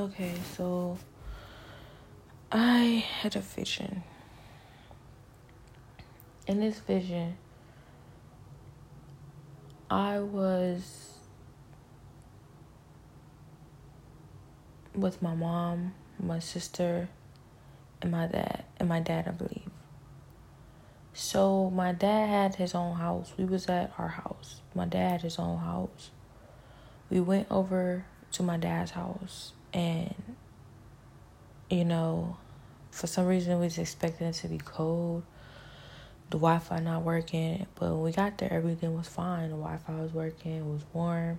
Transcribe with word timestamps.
Okay, 0.00 0.32
so 0.56 0.96
I 2.50 3.04
had 3.20 3.36
a 3.36 3.40
vision. 3.40 4.02
In 6.46 6.60
this 6.60 6.78
vision, 6.78 7.36
I 9.90 10.20
was 10.20 11.10
with 14.94 15.20
my 15.20 15.34
mom, 15.34 15.92
my 16.18 16.38
sister, 16.38 17.10
and 18.00 18.10
my 18.10 18.26
dad, 18.26 18.64
and 18.78 18.88
my 18.88 19.00
dad, 19.00 19.28
I 19.28 19.32
believe. 19.32 19.68
So 21.12 21.68
my 21.68 21.92
dad 21.92 22.30
had 22.30 22.54
his 22.54 22.74
own 22.74 22.96
house. 22.96 23.34
We 23.36 23.44
was 23.44 23.68
at 23.68 23.92
our 23.98 24.08
house. 24.08 24.62
My 24.74 24.86
dad 24.86 25.10
had 25.10 25.20
his 25.20 25.38
own 25.38 25.58
house. 25.58 26.10
We 27.10 27.20
went 27.20 27.48
over 27.50 28.06
to 28.32 28.42
my 28.42 28.56
dad's 28.56 28.92
house 28.92 29.52
and 29.72 30.14
you 31.70 31.84
know, 31.84 32.36
for 32.90 33.06
some 33.06 33.26
reason 33.26 33.58
we 33.58 33.66
was 33.66 33.78
expecting 33.78 34.26
it 34.26 34.34
to 34.34 34.48
be 34.48 34.58
cold. 34.58 35.22
The 36.30 36.36
Wi 36.36 36.58
Fi 36.58 36.80
not 36.80 37.02
working. 37.02 37.66
But 37.74 37.90
when 37.90 38.02
we 38.02 38.12
got 38.12 38.38
there 38.38 38.52
everything 38.52 38.96
was 38.96 39.08
fine. 39.08 39.50
The 39.50 39.56
Wi 39.56 39.78
Fi 39.78 39.92
was 39.94 40.12
working, 40.12 40.56
it 40.56 40.64
was 40.64 40.82
warm, 40.92 41.38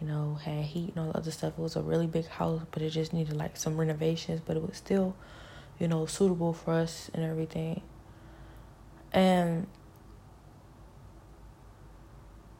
you 0.00 0.06
know, 0.06 0.38
had 0.42 0.64
heat 0.64 0.94
and 0.94 0.98
all 1.06 1.12
the 1.12 1.18
other 1.18 1.30
stuff. 1.30 1.54
It 1.58 1.62
was 1.62 1.76
a 1.76 1.82
really 1.82 2.06
big 2.06 2.26
house, 2.26 2.62
but 2.70 2.82
it 2.82 2.90
just 2.90 3.12
needed 3.12 3.36
like 3.36 3.56
some 3.56 3.76
renovations, 3.76 4.40
but 4.44 4.56
it 4.56 4.66
was 4.66 4.76
still, 4.76 5.14
you 5.78 5.88
know, 5.88 6.06
suitable 6.06 6.52
for 6.52 6.74
us 6.74 7.10
and 7.14 7.24
everything. 7.24 7.82
And 9.12 9.66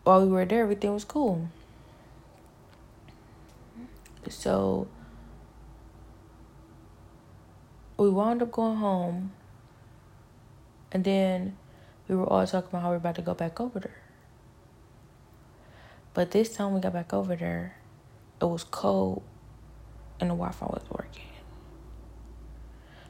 while 0.05 0.25
we 0.25 0.31
were 0.31 0.45
there, 0.45 0.62
everything 0.62 0.93
was 0.93 1.05
cool. 1.05 1.48
So 4.29 4.89
we 7.97 8.09
wound 8.11 8.42
up 8.42 8.53
going 8.53 8.78
home. 8.78 9.33
And 10.91 11.05
then 11.05 11.56
we 12.06 12.15
were 12.17 12.27
all 12.27 12.47
talking 12.47 12.69
about 12.69 12.83
how 12.83 12.91
we 12.91 12.95
are 12.95 12.98
about 12.98 13.15
to 13.15 13.23
go 13.23 13.34
back 13.34 13.61
over 13.61 13.81
there. 13.81 14.03
But 16.15 16.33
this 16.33 16.55
time 16.55 16.75
we 16.75 16.81
got 16.81 16.93
back 16.93 17.15
over 17.15 17.34
there, 17.34 17.77
it 18.41 18.45
was 18.45 18.65
cold 18.65 19.23
and 20.20 20.31
the 20.31 20.34
Wi 20.34 20.53
Fi 20.53 20.67
was 20.67 20.84
working. 20.91 21.25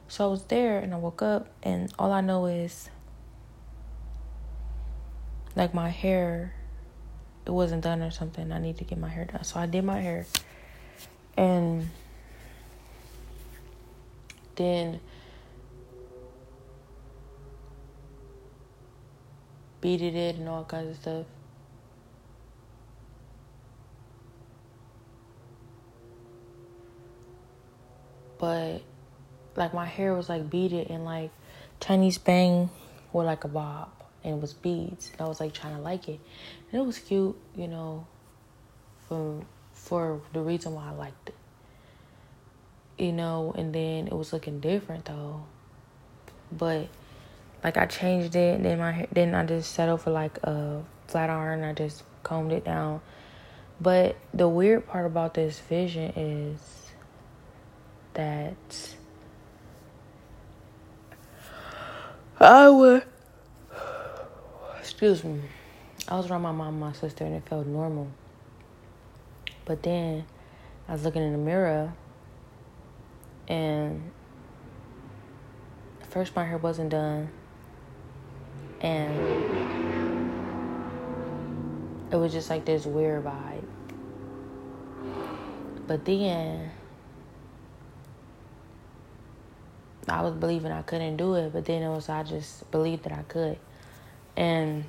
So 0.07 0.25
I 0.25 0.31
was 0.31 0.45
there 0.45 0.79
and 0.79 0.93
I 0.93 0.97
woke 0.97 1.21
up, 1.21 1.47
and 1.63 1.91
all 1.97 2.11
I 2.11 2.21
know 2.21 2.45
is 2.45 2.89
like 5.55 5.73
my 5.73 5.89
hair, 5.89 6.53
it 7.45 7.51
wasn't 7.51 7.83
done 7.83 8.01
or 8.01 8.11
something. 8.11 8.51
I 8.51 8.59
need 8.59 8.77
to 8.77 8.83
get 8.83 8.97
my 8.97 9.09
hair 9.09 9.25
done. 9.25 9.43
So 9.43 9.59
I 9.59 9.65
did 9.65 9.83
my 9.83 9.99
hair. 10.01 10.25
And 11.35 11.89
then 14.55 14.99
beaded 19.81 20.15
it 20.15 20.35
and 20.37 20.47
all 20.47 20.63
kinds 20.63 20.91
of 20.91 20.95
stuff. 20.95 21.25
But 28.37 28.81
like 29.55 29.73
my 29.73 29.85
hair 29.85 30.13
was 30.13 30.29
like 30.29 30.49
beaded 30.49 30.89
and 30.89 31.05
like 31.05 31.31
Chinese 31.79 32.17
bang 32.17 32.69
with 33.11 33.25
like 33.25 33.43
a 33.43 33.47
bob 33.47 33.89
and 34.23 34.35
it 34.35 34.41
was 34.41 34.53
beads. 34.53 35.11
And 35.11 35.21
I 35.21 35.27
was 35.27 35.39
like 35.39 35.53
trying 35.53 35.75
to 35.75 35.81
like 35.81 36.07
it. 36.07 36.19
And 36.71 36.81
it 36.81 36.85
was 36.85 36.99
cute, 36.99 37.37
you 37.55 37.67
know, 37.67 38.07
for 39.07 39.45
for 39.83 40.21
the 40.31 40.39
reason 40.39 40.73
why 40.73 40.87
I 40.87 40.91
liked 40.91 41.29
it. 41.29 41.35
You 42.97 43.11
know, 43.11 43.53
and 43.57 43.75
then 43.75 44.07
it 44.07 44.13
was 44.13 44.31
looking 44.31 44.59
different 44.59 45.05
though. 45.05 45.43
But 46.51 46.87
like 47.63 47.75
I 47.75 47.85
changed 47.85 48.35
it 48.35 48.55
and 48.55 48.65
then 48.65 48.79
my 48.79 48.91
hair, 48.91 49.07
then 49.11 49.35
I 49.35 49.45
just 49.45 49.73
settled 49.73 50.01
for 50.01 50.11
like 50.11 50.37
a 50.43 50.81
flat 51.07 51.29
iron. 51.29 51.63
I 51.63 51.73
just 51.73 52.03
combed 52.23 52.53
it 52.53 52.63
down. 52.63 53.01
But 53.81 54.15
the 54.33 54.47
weird 54.47 54.87
part 54.87 55.05
about 55.05 55.33
this 55.33 55.59
vision 55.59 56.13
is 56.15 56.59
that 58.13 58.95
I 62.39 62.69
would 62.69 63.03
excuse 64.79 65.23
me. 65.25 65.41
I 66.07 66.15
was 66.15 66.29
around 66.29 66.43
my 66.43 66.51
mom 66.51 66.67
and 66.69 66.79
my 66.79 66.93
sister 66.93 67.25
and 67.25 67.35
it 67.35 67.43
felt 67.49 67.67
normal. 67.67 68.07
But 69.65 69.83
then 69.83 70.25
I 70.87 70.93
was 70.93 71.03
looking 71.03 71.21
in 71.21 71.31
the 71.31 71.37
mirror 71.37 71.93
and 73.47 74.11
first 76.09 76.35
my 76.35 76.45
hair 76.45 76.57
wasn't 76.57 76.89
done 76.89 77.29
and 78.81 79.17
it 82.11 82.17
was 82.17 82.31
just 82.31 82.49
like 82.49 82.65
this 82.65 82.85
weird 82.85 83.23
vibe. 83.23 83.63
But 85.87 86.05
then 86.05 86.69
I 90.07 90.21
was 90.21 90.33
believing 90.33 90.71
I 90.71 90.81
couldn't 90.81 91.17
do 91.17 91.35
it, 91.35 91.53
but 91.53 91.65
then 91.65 91.81
it 91.81 91.89
was 91.89 92.09
I 92.09 92.23
just 92.23 92.69
believed 92.71 93.03
that 93.03 93.13
I 93.13 93.23
could. 93.23 93.57
And 94.35 94.83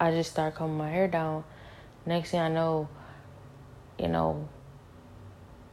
I 0.00 0.10
just 0.10 0.32
started 0.32 0.56
combing 0.56 0.78
my 0.78 0.90
hair 0.90 1.08
down. 1.08 1.44
Next 2.06 2.30
thing 2.30 2.40
I 2.40 2.48
know, 2.48 2.88
you 3.98 4.06
know, 4.06 4.48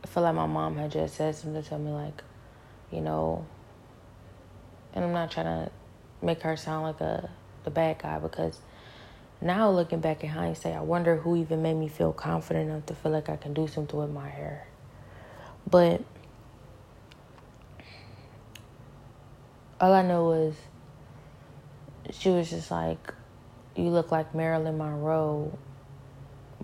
I 0.03 0.07
feel 0.07 0.23
like 0.23 0.33
my 0.33 0.47
mom 0.47 0.77
had 0.77 0.91
just 0.91 1.15
said 1.15 1.35
something 1.35 1.61
to 1.61 1.77
me 1.77 1.91
like, 1.91 2.23
you 2.91 3.01
know, 3.01 3.45
and 4.93 5.05
I'm 5.05 5.13
not 5.13 5.31
trying 5.31 5.45
to 5.45 5.71
make 6.21 6.41
her 6.41 6.57
sound 6.57 6.83
like 6.83 7.01
a 7.01 7.29
the 7.63 7.71
bad 7.71 7.99
guy 7.99 8.19
because 8.19 8.59
now 9.41 9.69
looking 9.69 9.99
back 9.99 10.23
in 10.23 10.29
hindsight, 10.29 10.73
I 10.73 10.81
wonder 10.81 11.17
who 11.17 11.35
even 11.35 11.61
made 11.61 11.75
me 11.75 11.87
feel 11.87 12.13
confident 12.13 12.69
enough 12.69 12.85
to 12.87 12.95
feel 12.95 13.11
like 13.11 13.29
I 13.29 13.35
can 13.35 13.53
do 13.53 13.67
something 13.67 13.99
with 13.99 14.09
my 14.09 14.29
hair. 14.29 14.67
But 15.69 16.01
all 19.79 19.93
I 19.93 20.01
know 20.01 20.31
is 20.31 20.55
she 22.11 22.29
was 22.29 22.49
just 22.49 22.71
like, 22.71 23.13
You 23.75 23.89
look 23.89 24.11
like 24.11 24.33
Marilyn 24.33 24.77
Monroe, 24.77 25.57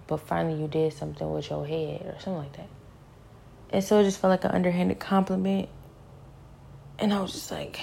but 0.09 0.19
finally 0.19 0.59
you 0.59 0.67
did 0.67 0.91
something 0.91 1.31
with 1.31 1.49
your 1.49 1.65
head, 1.65 2.01
or 2.01 2.15
something 2.19 2.37
like 2.37 2.57
that. 2.57 2.67
And 3.69 3.83
so 3.83 3.99
it 3.99 4.03
just 4.03 4.19
felt 4.19 4.31
like 4.31 4.43
an 4.43 4.51
underhanded 4.51 4.99
compliment. 4.99 5.69
And 6.97 7.13
I 7.13 7.21
was 7.21 7.31
just 7.31 7.51
like, 7.51 7.79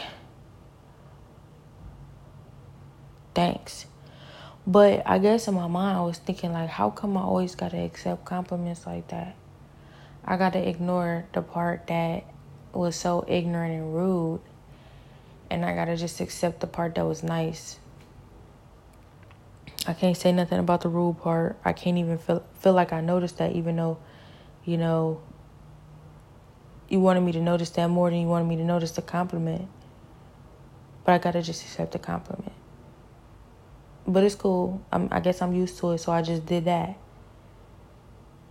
Thanks. 3.35 3.87
But 4.67 5.03
I 5.07 5.19
guess 5.19 5.47
in 5.47 5.55
my 5.55 5.69
mind, 5.69 5.97
I 5.97 6.01
was 6.01 6.19
thinking, 6.19 6.53
like, 6.53 6.71
how 6.71 6.91
come 6.91 7.17
I 7.17 7.21
always 7.21 7.55
gotta 7.55 7.79
accept 7.79 8.25
compliments 8.25 8.87
like 8.87 9.09
that? 9.09 9.37
I 10.25 10.37
gotta 10.37 10.69
ignore 10.69 11.27
the 11.33 11.43
part 11.43 11.87
that 11.87 12.25
was 12.73 12.97
so 12.97 13.25
ignorant 13.29 13.75
and 13.75 13.95
rude 13.95 14.41
and 15.51 15.65
I 15.65 15.75
gotta 15.75 15.97
just 15.97 16.21
accept 16.21 16.61
the 16.61 16.67
part 16.67 16.95
that 16.97 17.07
was 17.07 17.23
nice. 17.23 17.79
I 19.87 19.93
can't 19.93 20.17
say 20.17 20.33
nothing 20.33 20.59
about 20.59 20.81
the 20.81 20.89
rule 20.89 21.15
part. 21.15 21.57
I 21.65 21.73
can't 21.73 21.99
even 21.99 22.19
feel 22.19 22.45
feel 22.61 22.73
like 22.73 22.93
I 22.93 23.01
noticed 23.01 23.39
that, 23.39 23.53
even 23.53 23.77
though, 23.77 23.99
you 24.65 24.77
know, 24.77 25.21
you 26.89 27.01
wanted 27.01 27.21
me 27.21 27.33
to 27.33 27.41
notice 27.41 27.71
that 27.71 27.89
more 27.89 28.11
than 28.11 28.21
you 28.21 28.27
wanted 28.27 28.47
me 28.47 28.57
to 28.57 28.65
notice 28.65 28.93
the 28.93 29.03
compliment. 29.03 29.69
But 31.05 31.13
I 31.13 31.19
gotta 31.19 31.43
just 31.43 31.63
accept 31.63 31.93
the 31.93 31.99
compliment. 31.99 32.53
But 34.07 34.25
it's 34.25 34.35
cool. 34.35 34.83
I'm, 34.93 35.09
I 35.11 35.21
guess 35.21 35.43
I'm 35.43 35.53
used 35.53 35.79
to 35.79 35.93
it, 35.93 35.99
so 35.99 36.13
I 36.13 36.23
just 36.23 36.47
did 36.47 36.65
that. 36.65 36.97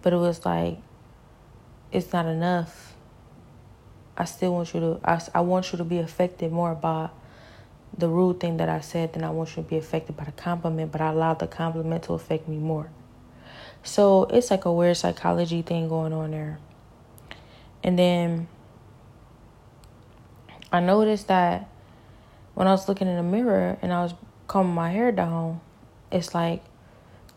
But 0.02 0.14
it 0.14 0.18
was 0.18 0.46
like, 0.46 0.78
it's 1.92 2.14
not 2.14 2.26
enough 2.26 2.96
I 4.18 4.26
still 4.26 4.54
want 4.54 4.74
you 4.74 4.80
to 4.80 5.00
I, 5.04 5.22
I 5.34 5.42
want 5.42 5.72
you 5.72 5.78
to 5.78 5.84
be 5.84 6.00
affected 6.00 6.52
more 6.52 6.74
by 6.74 7.10
the 7.98 8.10
rude 8.10 8.40
thing 8.40 8.58
that 8.58 8.70
I 8.70 8.82
said 8.82 9.14
then 9.14 9.24
I 9.24 9.30
want 9.30 9.50
you 9.52 9.64
to 9.64 9.70
be 9.70 9.78
affected 9.78 10.18
by 10.18 10.26
the 10.26 10.32
compliment, 10.32 10.92
but 10.92 11.02
I 11.02 11.10
allowed 11.10 11.40
the 11.40 11.48
compliment 11.48 12.04
to 12.04 12.14
affect 12.14 12.48
me 12.48 12.58
more. 12.58 12.90
So 13.84 14.24
it's 14.26 14.52
like 14.52 14.66
a 14.66 14.74
weird 14.74 14.98
psychology 14.98 15.62
thing 15.62 15.88
going 15.88 16.12
on 16.14 16.32
there. 16.32 16.60
And 17.84 17.98
then 17.98 18.48
I 20.72 20.80
noticed 20.80 21.28
that 21.28 21.70
when 22.56 22.68
I 22.68 22.72
was 22.72 22.88
looking 22.90 23.08
in 23.08 23.16
the 23.16 23.24
mirror 23.24 23.78
and 23.82 23.94
I 23.94 24.04
was 24.04 24.14
combing 24.48 24.74
my 24.74 24.92
hair 24.92 25.12
down, 25.12 25.62
it's 26.12 26.34
like 26.34 26.64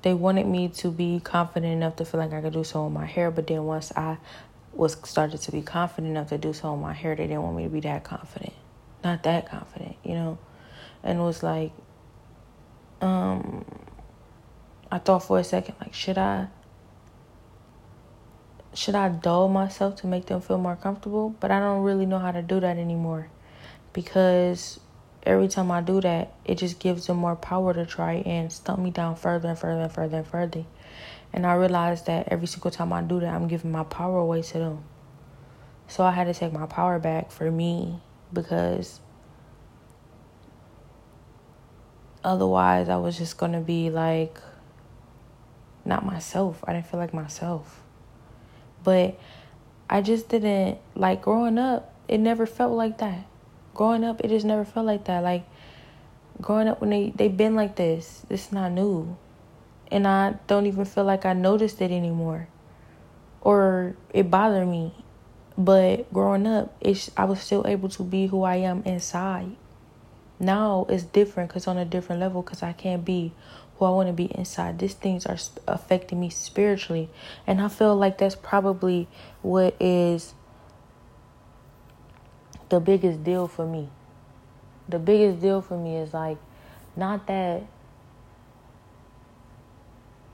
they 0.02 0.14
wanted 0.14 0.46
me 0.46 0.68
to 0.68 0.90
be 0.90 1.20
confident 1.22 1.72
enough 1.72 1.96
to 1.96 2.04
feel 2.04 2.20
like 2.20 2.32
I 2.32 2.40
could 2.40 2.52
do 2.52 2.64
so 2.64 2.84
with 2.84 2.92
my 2.92 3.04
hair, 3.04 3.30
but 3.30 3.46
then 3.46 3.64
once 3.64 3.92
I 3.94 4.18
was 4.78 4.96
started 5.04 5.40
to 5.42 5.52
be 5.52 5.60
confident 5.60 6.12
enough 6.12 6.28
to 6.28 6.38
do 6.38 6.52
so 6.52 6.68
on 6.68 6.80
my 6.80 6.92
hair. 6.92 7.16
They 7.16 7.26
didn't 7.26 7.42
want 7.42 7.56
me 7.56 7.64
to 7.64 7.68
be 7.68 7.80
that 7.80 8.04
confident. 8.04 8.52
Not 9.02 9.24
that 9.24 9.50
confident, 9.50 9.96
you 10.04 10.14
know? 10.14 10.38
And 11.08 11.20
was 11.20 11.42
like, 11.42 11.72
um, 13.00 13.64
I 14.92 14.98
thought 14.98 15.24
for 15.24 15.38
a 15.38 15.44
second, 15.44 15.76
like, 15.80 15.94
should 15.94 16.18
I? 16.18 16.48
should 18.74 18.94
I 18.94 19.08
dull 19.08 19.48
myself 19.48 19.96
to 19.96 20.06
make 20.06 20.26
them 20.26 20.40
feel 20.40 20.58
more 20.58 20.76
comfortable? 20.76 21.30
But 21.40 21.50
I 21.50 21.58
don't 21.58 21.82
really 21.82 22.06
know 22.06 22.18
how 22.18 22.30
to 22.30 22.42
do 22.42 22.60
that 22.60 22.76
anymore 22.76 23.28
because 23.92 24.78
every 25.24 25.48
time 25.48 25.70
I 25.70 25.80
do 25.80 26.00
that, 26.00 26.32
it 26.44 26.58
just 26.58 26.78
gives 26.78 27.06
them 27.06 27.16
more 27.16 27.34
power 27.34 27.74
to 27.74 27.84
try 27.84 28.14
and 28.24 28.52
stump 28.52 28.78
me 28.78 28.90
down 28.90 29.16
further 29.16 29.48
and 29.48 29.58
further 29.58 29.82
and 29.82 29.92
further 29.92 30.18
and 30.18 30.26
further. 30.26 30.64
And 31.32 31.44
I 31.44 31.54
realized 31.54 32.06
that 32.06 32.28
every 32.28 32.46
single 32.46 32.70
time 32.70 32.92
I 32.92 33.02
do 33.02 33.18
that, 33.20 33.34
I'm 33.34 33.48
giving 33.48 33.72
my 33.72 33.84
power 33.84 34.18
away 34.18 34.42
to 34.42 34.58
them. 34.58 34.84
So 35.88 36.04
I 36.04 36.12
had 36.12 36.24
to 36.24 36.34
take 36.34 36.52
my 36.52 36.66
power 36.66 36.98
back 37.00 37.32
for 37.32 37.50
me 37.50 38.00
because 38.32 39.00
otherwise 42.24 42.88
I 42.88 42.96
was 42.96 43.18
just 43.18 43.38
going 43.38 43.52
to 43.52 43.60
be 43.60 43.90
like 43.90 44.38
not 45.84 46.04
myself. 46.04 46.62
I 46.66 46.74
didn't 46.74 46.86
feel 46.86 47.00
like 47.00 47.14
myself. 47.14 47.80
But 48.84 49.18
I 49.90 50.02
just 50.02 50.28
didn't 50.28 50.78
like 50.94 51.22
growing 51.22 51.58
up, 51.58 51.94
it 52.06 52.18
never 52.18 52.46
felt 52.46 52.72
like 52.72 52.98
that. 52.98 53.26
Growing 53.74 54.04
up, 54.04 54.20
it 54.20 54.28
just 54.28 54.44
never 54.44 54.64
felt 54.64 54.86
like 54.86 55.04
that. 55.04 55.22
Like 55.22 55.44
growing 56.40 56.68
up 56.68 56.80
when 56.80 56.90
they 56.90 57.10
they've 57.14 57.36
been 57.36 57.54
like 57.54 57.76
this. 57.76 58.24
Is 58.28 58.52
not 58.52 58.72
new. 58.72 59.16
And 59.90 60.06
I 60.06 60.34
don't 60.46 60.66
even 60.66 60.84
feel 60.84 61.04
like 61.04 61.24
I 61.24 61.32
noticed 61.32 61.80
it 61.80 61.90
anymore. 61.90 62.48
Or 63.40 63.96
it 64.12 64.30
bothered 64.30 64.68
me. 64.68 64.94
But 65.56 66.12
growing 66.12 66.46
up, 66.46 66.76
it's 66.80 67.10
I 67.16 67.24
was 67.24 67.40
still 67.40 67.66
able 67.66 67.88
to 67.90 68.02
be 68.02 68.26
who 68.26 68.42
I 68.42 68.56
am 68.56 68.82
inside. 68.84 69.56
Now 70.40 70.86
it's 70.88 71.04
different 71.04 71.50
cuz 71.50 71.66
on 71.66 71.78
a 71.78 71.84
different 71.84 72.20
level 72.20 72.42
cuz 72.42 72.62
I 72.62 72.72
can't 72.72 73.04
be 73.04 73.32
who 73.78 73.84
I 73.84 73.90
want 73.90 74.08
to 74.08 74.12
be 74.12 74.24
inside. 74.36 74.78
These 74.78 74.94
things 74.94 75.26
are 75.26 75.38
affecting 75.66 76.20
me 76.20 76.30
spiritually. 76.30 77.08
And 77.46 77.60
I 77.60 77.68
feel 77.68 77.94
like 77.96 78.18
that's 78.18 78.34
probably 78.34 79.08
what 79.42 79.74
is 79.80 80.34
the 82.68 82.80
biggest 82.80 83.22
deal 83.22 83.46
for 83.46 83.66
me. 83.66 83.88
The 84.88 84.98
biggest 84.98 85.40
deal 85.40 85.60
for 85.60 85.76
me 85.76 85.96
is 85.96 86.12
like 86.12 86.38
not 86.96 87.26
that 87.28 87.62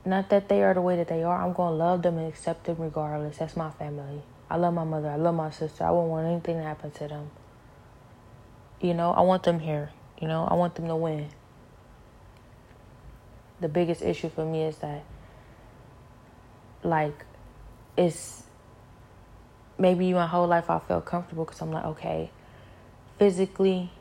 not 0.05 0.29
that 0.29 0.49
they 0.49 0.63
are 0.63 0.73
the 0.73 0.81
way 0.81 0.95
that 0.97 1.07
they 1.07 1.23
are. 1.23 1.43
I'm 1.43 1.53
going 1.53 1.73
to 1.73 1.77
love 1.77 2.03
them 2.03 2.17
and 2.17 2.27
accept 2.27 2.65
them 2.65 2.77
regardless. 2.79 3.37
That's 3.37 3.55
my 3.55 3.71
family. 3.71 4.21
I 4.49 4.57
love 4.57 4.73
my 4.73 4.83
mother. 4.83 5.09
I 5.09 5.15
love 5.15 5.33
my 5.33 5.49
sister. 5.49 5.83
I 5.83 5.89
wouldn't 5.89 6.09
want 6.09 6.27
anything 6.27 6.57
to 6.57 6.63
happen 6.63 6.91
to 6.91 7.07
them. 7.07 7.31
You 8.81 8.93
know, 8.93 9.11
I 9.11 9.21
want 9.21 9.43
them 9.43 9.59
here. 9.59 9.91
You 10.21 10.27
know, 10.27 10.45
I 10.45 10.53
want 10.53 10.75
them 10.75 10.87
to 10.87 10.95
win 10.95 11.29
the 13.59 13.69
biggest 13.69 14.01
issue 14.01 14.29
for 14.29 14.45
me 14.45 14.63
is 14.63 14.77
that 14.77 15.03
like 16.83 17.25
it's 17.97 18.43
maybe 19.77 20.13
my 20.13 20.27
whole 20.27 20.47
life 20.47 20.69
I 20.69 20.79
felt 20.79 21.05
comfortable 21.05 21.45
because 21.45 21.61
I'm 21.61 21.71
like 21.71 21.85
okay 21.85 22.29
physically 23.17 23.91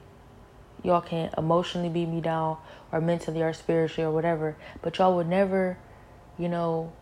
y'all 0.82 1.00
can 1.00 1.30
emotionally 1.38 1.88
beat 1.88 2.06
me 2.06 2.20
down 2.20 2.58
or 2.92 3.00
mentally 3.00 3.42
or 3.42 3.52
spiritually 3.52 4.06
or 4.06 4.12
whatever 4.12 4.56
but 4.82 4.98
y'all 4.98 5.16
would 5.16 5.28
never 5.28 5.78
you 6.38 6.48
know 6.48 6.92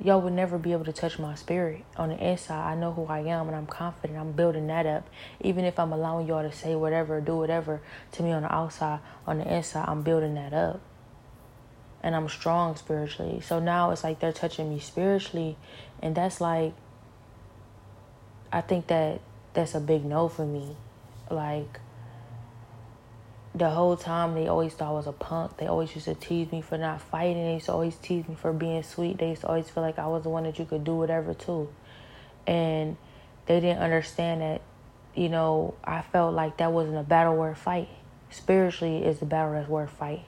y'all 0.00 0.20
would 0.20 0.32
never 0.32 0.58
be 0.58 0.72
able 0.72 0.84
to 0.84 0.92
touch 0.92 1.18
my 1.18 1.34
spirit 1.34 1.84
on 1.96 2.10
the 2.10 2.16
inside. 2.16 2.72
I 2.72 2.74
know 2.74 2.92
who 2.92 3.06
I 3.06 3.20
am 3.20 3.48
and 3.48 3.56
I'm 3.56 3.66
confident. 3.66 4.18
I'm 4.18 4.32
building 4.32 4.66
that 4.68 4.86
up. 4.86 5.08
Even 5.40 5.64
if 5.64 5.78
I'm 5.78 5.92
allowing 5.92 6.26
y'all 6.26 6.48
to 6.48 6.54
say 6.54 6.74
whatever, 6.74 7.20
do 7.20 7.36
whatever 7.36 7.80
to 8.12 8.22
me 8.22 8.30
on 8.32 8.42
the 8.42 8.54
outside, 8.54 9.00
on 9.26 9.38
the 9.38 9.54
inside, 9.54 9.88
I'm 9.88 10.02
building 10.02 10.34
that 10.34 10.52
up 10.52 10.80
and 12.02 12.14
I'm 12.14 12.28
strong 12.28 12.76
spiritually. 12.76 13.40
So 13.40 13.58
now 13.58 13.90
it's 13.90 14.04
like 14.04 14.20
they're 14.20 14.32
touching 14.32 14.70
me 14.70 14.78
spiritually 14.78 15.56
and 16.00 16.14
that's 16.14 16.40
like 16.40 16.74
I 18.52 18.60
think 18.60 18.86
that 18.86 19.20
that's 19.52 19.74
a 19.74 19.80
big 19.80 20.04
no 20.04 20.28
for 20.28 20.46
me. 20.46 20.76
Like 21.30 21.80
the 23.54 23.70
whole 23.70 23.96
time 23.96 24.34
they 24.34 24.46
always 24.46 24.74
thought 24.74 24.90
I 24.90 24.92
was 24.92 25.06
a 25.06 25.12
punk. 25.12 25.56
They 25.56 25.66
always 25.66 25.94
used 25.94 26.06
to 26.06 26.14
tease 26.14 26.52
me 26.52 26.60
for 26.60 26.78
not 26.78 27.00
fighting. 27.00 27.44
They 27.44 27.54
used 27.54 27.66
to 27.66 27.72
always 27.72 27.96
tease 27.96 28.28
me 28.28 28.34
for 28.34 28.52
being 28.52 28.82
sweet. 28.82 29.18
They 29.18 29.30
used 29.30 29.42
to 29.42 29.48
always 29.48 29.68
feel 29.68 29.82
like 29.82 29.98
I 29.98 30.06
was 30.06 30.22
the 30.22 30.28
one 30.28 30.44
that 30.44 30.58
you 30.58 30.64
could 30.64 30.84
do 30.84 30.94
whatever 30.94 31.34
to. 31.34 31.68
And 32.46 32.96
they 33.46 33.60
didn't 33.60 33.82
understand 33.82 34.42
that, 34.42 34.60
you 35.14 35.28
know, 35.28 35.74
I 35.82 36.02
felt 36.02 36.34
like 36.34 36.58
that 36.58 36.72
wasn't 36.72 36.98
a 36.98 37.02
battle 37.02 37.36
worth 37.36 37.58
fight. 37.58 37.88
Spiritually 38.30 39.04
is 39.04 39.20
the 39.20 39.26
battle 39.26 39.54
that's 39.54 39.68
worth 39.68 39.90
fighting 39.90 40.24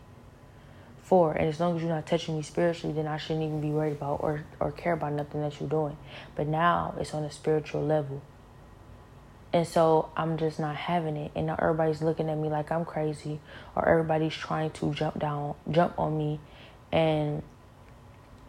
for. 1.03 1.33
And 1.33 1.49
as 1.49 1.61
long 1.61 1.77
as 1.77 1.83
you're 1.83 1.91
not 1.91 2.07
touching 2.07 2.37
me 2.37 2.43
spiritually, 2.43 2.95
then 2.95 3.07
I 3.07 3.17
shouldn't 3.17 3.45
even 3.45 3.61
be 3.61 3.71
worried 3.71 3.93
about 3.93 4.21
or, 4.23 4.45
or 4.59 4.73
care 4.73 4.93
about 4.93 5.13
nothing 5.13 5.43
that 5.43 5.61
you're 5.61 5.69
doing. 5.69 5.97
But 6.37 6.47
now 6.47 6.95
it's 6.99 7.13
on 7.13 7.25
a 7.25 7.31
spiritual 7.31 7.85
level. 7.85 8.23
And 9.53 9.67
so 9.67 10.11
I'm 10.17 10.39
just 10.39 10.61
not 10.61 10.77
having 10.77 11.17
it. 11.17 11.33
And 11.35 11.47
now 11.47 11.57
everybody's 11.61 12.03
looking 12.03 12.29
at 12.29 12.39
me 12.39 12.49
like 12.49 12.71
I'm 12.71 12.85
crazy 12.85 13.41
or 13.75 13.89
everybody's 13.89 14.35
trying 14.35 14.71
to 14.73 14.95
jump 14.95 15.19
down, 15.19 15.55
jump 15.71 15.99
on 15.99 16.17
me 16.17 16.41
and, 16.93 17.43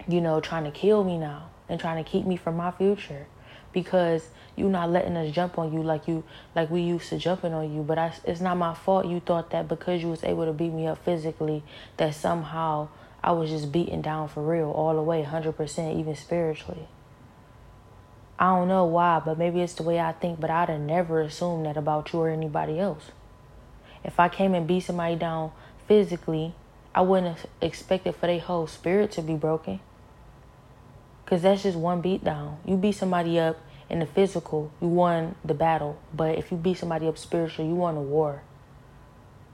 you 0.08 0.22
know, 0.22 0.40
trying 0.40 0.66
to 0.66 0.72
kill 0.72 1.04
me 1.04 1.18
now 1.18 1.50
and 1.68 1.80
trying 1.80 2.04
to 2.04 2.10
keep 2.10 2.26
me 2.26 2.36
from 2.38 2.58
my 2.58 2.72
future. 2.72 3.26
Because 3.74 4.28
you're 4.56 4.70
not 4.70 4.90
letting 4.92 5.16
us 5.16 5.34
jump 5.34 5.58
on 5.58 5.72
you 5.72 5.82
like 5.82 6.08
you 6.08 6.24
like 6.56 6.70
we 6.70 6.82
used 6.82 7.10
to 7.10 7.18
jumping 7.18 7.54
on 7.54 7.74
you. 7.74 7.84
But 7.84 7.98
I, 7.98 8.14
it's 8.26 8.42
not 8.42 8.58
my 8.58 8.74
fault 8.74 9.06
you 9.06 9.22
thought 9.22 9.50
that 9.52 9.68
because 9.68 10.02
you 10.02 10.10
was 10.10 10.24
able 10.24 10.46
to 10.46 10.54
beat 10.54 10.74
me 10.74 10.88
up 10.88 11.04
physically 11.04 11.64
that 11.98 12.14
somehow 12.14 12.90
i 13.24 13.32
was 13.32 13.50
just 13.50 13.72
beaten 13.72 14.02
down 14.02 14.28
for 14.28 14.44
real 14.44 14.72
all 14.72 14.96
the 14.96 15.02
way 15.02 15.24
100% 15.24 16.00
even 16.00 16.16
spiritually 16.16 16.88
i 18.42 18.48
don't 18.48 18.68
know 18.68 18.84
why 18.84 19.22
but 19.24 19.38
maybe 19.38 19.62
it's 19.62 19.76
the 19.76 19.84
way 19.84 20.02
i 20.02 20.12
think 20.12 20.42
but 20.42 20.50
i'd 20.50 20.68
have 20.68 20.82
never 20.82 21.22
assumed 21.22 21.66
that 21.66 21.78
about 21.78 22.12
you 22.12 22.20
or 22.20 22.30
anybody 22.30 22.78
else 22.78 23.12
if 24.04 24.20
i 24.20 24.28
came 24.28 24.54
and 24.54 24.68
beat 24.68 24.82
somebody 24.82 25.16
down 25.16 25.50
physically 25.88 26.54
i 26.94 27.00
wouldn't 27.00 27.38
have 27.38 27.50
expected 27.62 28.14
for 28.14 28.28
their 28.28 28.42
whole 28.42 28.68
spirit 28.68 29.10
to 29.10 29.22
be 29.22 29.36
broken 29.36 29.80
because 31.32 31.44
that's 31.44 31.64
just 31.64 31.78
one 31.78 32.02
beat 32.02 32.26
down. 32.26 32.58
You 32.66 32.76
beat 32.76 32.92
somebody 32.92 33.40
up 33.40 33.58
in 33.90 34.00
the 34.00 34.06
physical, 34.06 34.70
you 34.82 34.90
won 34.90 35.36
the 35.46 35.54
battle. 35.54 35.98
But 36.14 36.38
if 36.38 36.52
you 36.52 36.58
beat 36.58 36.78
somebody 36.78 37.08
up 37.08 37.18
spiritually, 37.18 37.70
you 37.70 37.76
won 37.76 37.96
the 37.96 38.02
war. 38.02 38.42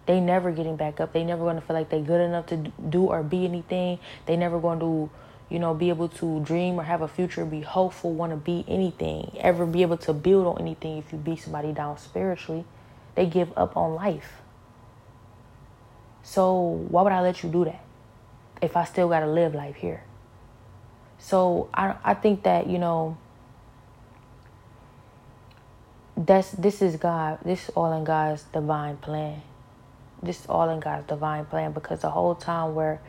They 0.08 0.20
never 0.20 0.52
getting 0.52 0.76
back 0.76 1.00
up. 1.00 1.14
They 1.14 1.24
never 1.24 1.44
going 1.44 1.54
to 1.54 1.62
feel 1.62 1.76
like 1.76 1.90
they 1.90 2.02
good 2.02 2.20
enough 2.20 2.48
to 2.48 2.58
do 2.58 3.04
or 3.04 3.22
be 3.22 3.46
anything. 3.46 4.00
They 4.26 4.36
never 4.38 4.60
going 4.60 4.80
to, 4.80 5.12
you 5.50 5.60
know, 5.60 5.74
be 5.74 5.90
able 5.90 6.10
to 6.10 6.40
dream 6.42 6.80
or 6.80 6.84
have 6.84 7.02
a 7.02 7.08
future, 7.08 7.46
be 7.46 7.62
hopeful, 7.62 8.14
want 8.14 8.32
to 8.32 8.38
be 8.38 8.66
anything, 8.68 9.38
ever 9.40 9.66
be 9.66 9.82
able 9.82 9.98
to 9.98 10.14
build 10.14 10.46
on 10.48 10.60
anything 10.60 10.98
if 10.98 11.12
you 11.12 11.18
beat 11.18 11.40
somebody 11.40 11.72
down 11.72 11.98
spiritually. 11.98 12.66
They 13.16 13.26
give 13.26 13.52
up 13.58 13.76
on 13.78 13.96
life. 13.96 14.42
So 16.24 16.86
why 16.90 17.04
would 17.04 17.14
I 17.14 17.22
let 17.22 17.42
you 17.44 17.50
do 17.50 17.66
that 17.66 17.82
if 18.62 18.76
I 18.76 18.84
still 18.84 19.08
got 19.08 19.22
to 19.22 19.28
live 19.28 19.56
life 19.56 19.76
here? 19.76 20.04
So 21.20 21.70
I 21.74 21.96
I 22.04 22.14
think 22.14 22.44
that 22.44 22.68
you 22.68 22.78
know 22.78 23.18
that's 26.18 26.52
this 26.52 26.82
is 26.82 26.98
God. 26.98 27.40
This 27.46 27.64
is 27.64 27.70
all 27.70 27.92
in 27.94 28.04
God's 28.04 28.44
divine 28.44 28.98
plan. 28.98 29.42
This 30.22 30.42
is 30.42 30.46
all 30.48 30.70
in 30.70 30.80
God's 30.80 31.08
divine 31.08 31.46
plan 31.46 31.72
because 31.72 32.02
the 32.02 32.10
whole 32.10 32.36
time 32.36 32.76
where 32.76 33.00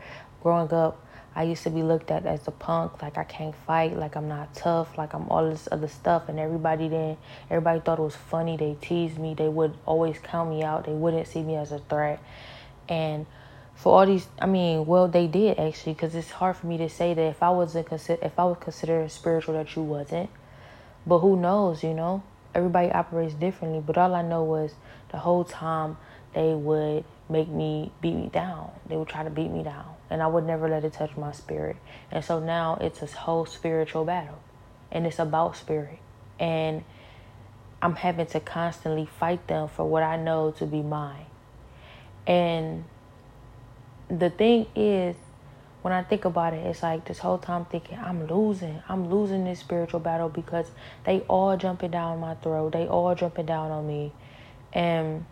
growing 0.41 0.71
up, 0.71 1.03
I 1.35 1.43
used 1.43 1.63
to 1.63 1.69
be 1.69 1.83
looked 1.83 2.11
at 2.11 2.25
as 2.25 2.47
a 2.47 2.51
punk, 2.51 3.01
like 3.01 3.17
I 3.17 3.23
can't 3.23 3.55
fight, 3.67 3.95
like 3.95 4.15
I'm 4.15 4.27
not 4.27 4.53
tough, 4.55 4.97
like 4.97 5.13
I'm 5.13 5.29
all 5.29 5.49
this 5.49 5.69
other 5.71 5.87
stuff, 5.87 6.27
and 6.27 6.39
everybody 6.39 6.87
then 6.87 7.17
everybody 7.49 7.79
thought 7.79 7.99
it 7.99 8.01
was 8.01 8.15
funny. 8.15 8.57
They 8.57 8.75
teased 8.81 9.17
me. 9.17 9.35
They 9.35 9.47
would 9.47 9.75
always 9.85 10.17
count 10.19 10.49
me 10.49 10.63
out. 10.63 10.85
They 10.85 10.93
wouldn't 10.93 11.27
see 11.27 11.43
me 11.43 11.55
as 11.55 11.71
a 11.71 11.79
threat, 11.79 12.21
and 12.87 13.25
for 13.75 13.97
all 13.97 14.05
these 14.05 14.27
i 14.41 14.45
mean 14.45 14.85
well 14.85 15.07
they 15.07 15.25
did 15.25 15.57
actually 15.57 15.93
because 15.93 16.13
it's 16.13 16.31
hard 16.31 16.53
for 16.53 16.67
me 16.67 16.77
to 16.77 16.89
say 16.89 17.13
that 17.13 17.21
if 17.21 17.41
i 17.41 17.49
wasn't 17.49 17.87
consider 17.87 18.21
if 18.25 18.37
i 18.37 18.43
was 18.43 18.57
considered 18.59 19.09
spiritual 19.09 19.53
that 19.53 19.73
you 19.75 19.81
wasn't. 19.81 20.29
But 21.07 21.19
who 21.19 21.37
knows 21.37 21.81
you 21.81 21.93
know? 21.93 22.23
Everybody 22.53 22.91
operates 22.91 23.33
differently. 23.33 23.81
But 23.85 23.97
all 23.97 24.13
i 24.15 24.21
know 24.21 24.43
was 24.43 24.73
the 25.11 25.17
whole 25.17 25.45
time 25.45 25.97
they 26.33 26.53
would 26.53 27.05
make 27.29 27.47
me 27.47 27.91
beat 28.01 28.15
me 28.15 28.27
down. 28.27 28.71
They 28.87 28.97
would 28.97 29.07
try 29.07 29.23
to 29.23 29.29
beat 29.29 29.49
me 29.49 29.63
down 29.63 29.95
and 30.09 30.21
i 30.21 30.27
would 30.27 30.45
never 30.45 30.67
let 30.69 30.83
it 30.83 30.93
touch 30.93 31.15
my 31.17 31.31
spirit 31.31 31.75
and 32.11 32.23
so 32.23 32.39
now 32.39 32.77
it's 32.81 33.01
a 33.01 33.07
whole 33.07 33.45
spiritual 33.45 34.05
battle 34.05 34.39
and 34.91 35.05
it's 35.05 35.19
about 35.19 35.55
spirit 35.55 35.99
and 36.39 36.83
i'm 37.81 37.95
having 37.95 38.25
to 38.25 38.39
constantly 38.39 39.05
fight 39.05 39.45
them 39.47 39.67
for 39.67 39.85
what 39.87 40.03
i 40.03 40.15
know 40.15 40.51
to 40.51 40.65
be 40.65 40.81
mine 40.81 41.25
and 42.27 42.83
the 44.09 44.29
thing 44.29 44.65
is, 44.75 45.15
when 45.81 45.93
I 45.93 46.03
think 46.03 46.25
about 46.25 46.53
it, 46.53 46.65
it's 46.65 46.83
like 46.83 47.05
this 47.05 47.19
whole 47.19 47.37
time 47.37 47.65
thinking 47.65 47.97
I'm 47.97 48.27
losing. 48.27 48.81
I'm 48.89 49.09
losing 49.09 49.45
this 49.45 49.59
spiritual 49.59 49.99
battle 49.99 50.29
because 50.29 50.69
they 51.05 51.21
all 51.21 51.55
jumping 51.55 51.91
down 51.91 52.19
my 52.19 52.35
throat. 52.35 52.73
They 52.73 52.87
all 52.87 53.15
jumping 53.15 53.45
down 53.45 53.71
on 53.71 53.87
me. 53.87 54.11
And 54.73 55.25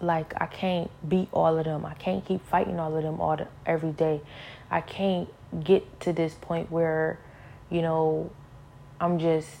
like 0.00 0.32
I 0.40 0.46
can't 0.46 0.90
beat 1.08 1.28
all 1.32 1.58
of 1.58 1.64
them. 1.64 1.84
I 1.84 1.94
can't 1.94 2.24
keep 2.24 2.46
fighting 2.46 2.78
all 2.78 2.96
of 2.96 3.02
them 3.02 3.20
all 3.20 3.36
the, 3.36 3.48
every 3.66 3.92
day. 3.92 4.20
I 4.70 4.80
can't 4.80 5.28
get 5.64 6.00
to 6.00 6.12
this 6.12 6.34
point 6.34 6.70
where 6.70 7.18
you 7.70 7.82
know, 7.82 8.30
I'm 9.00 9.18
just, 9.18 9.56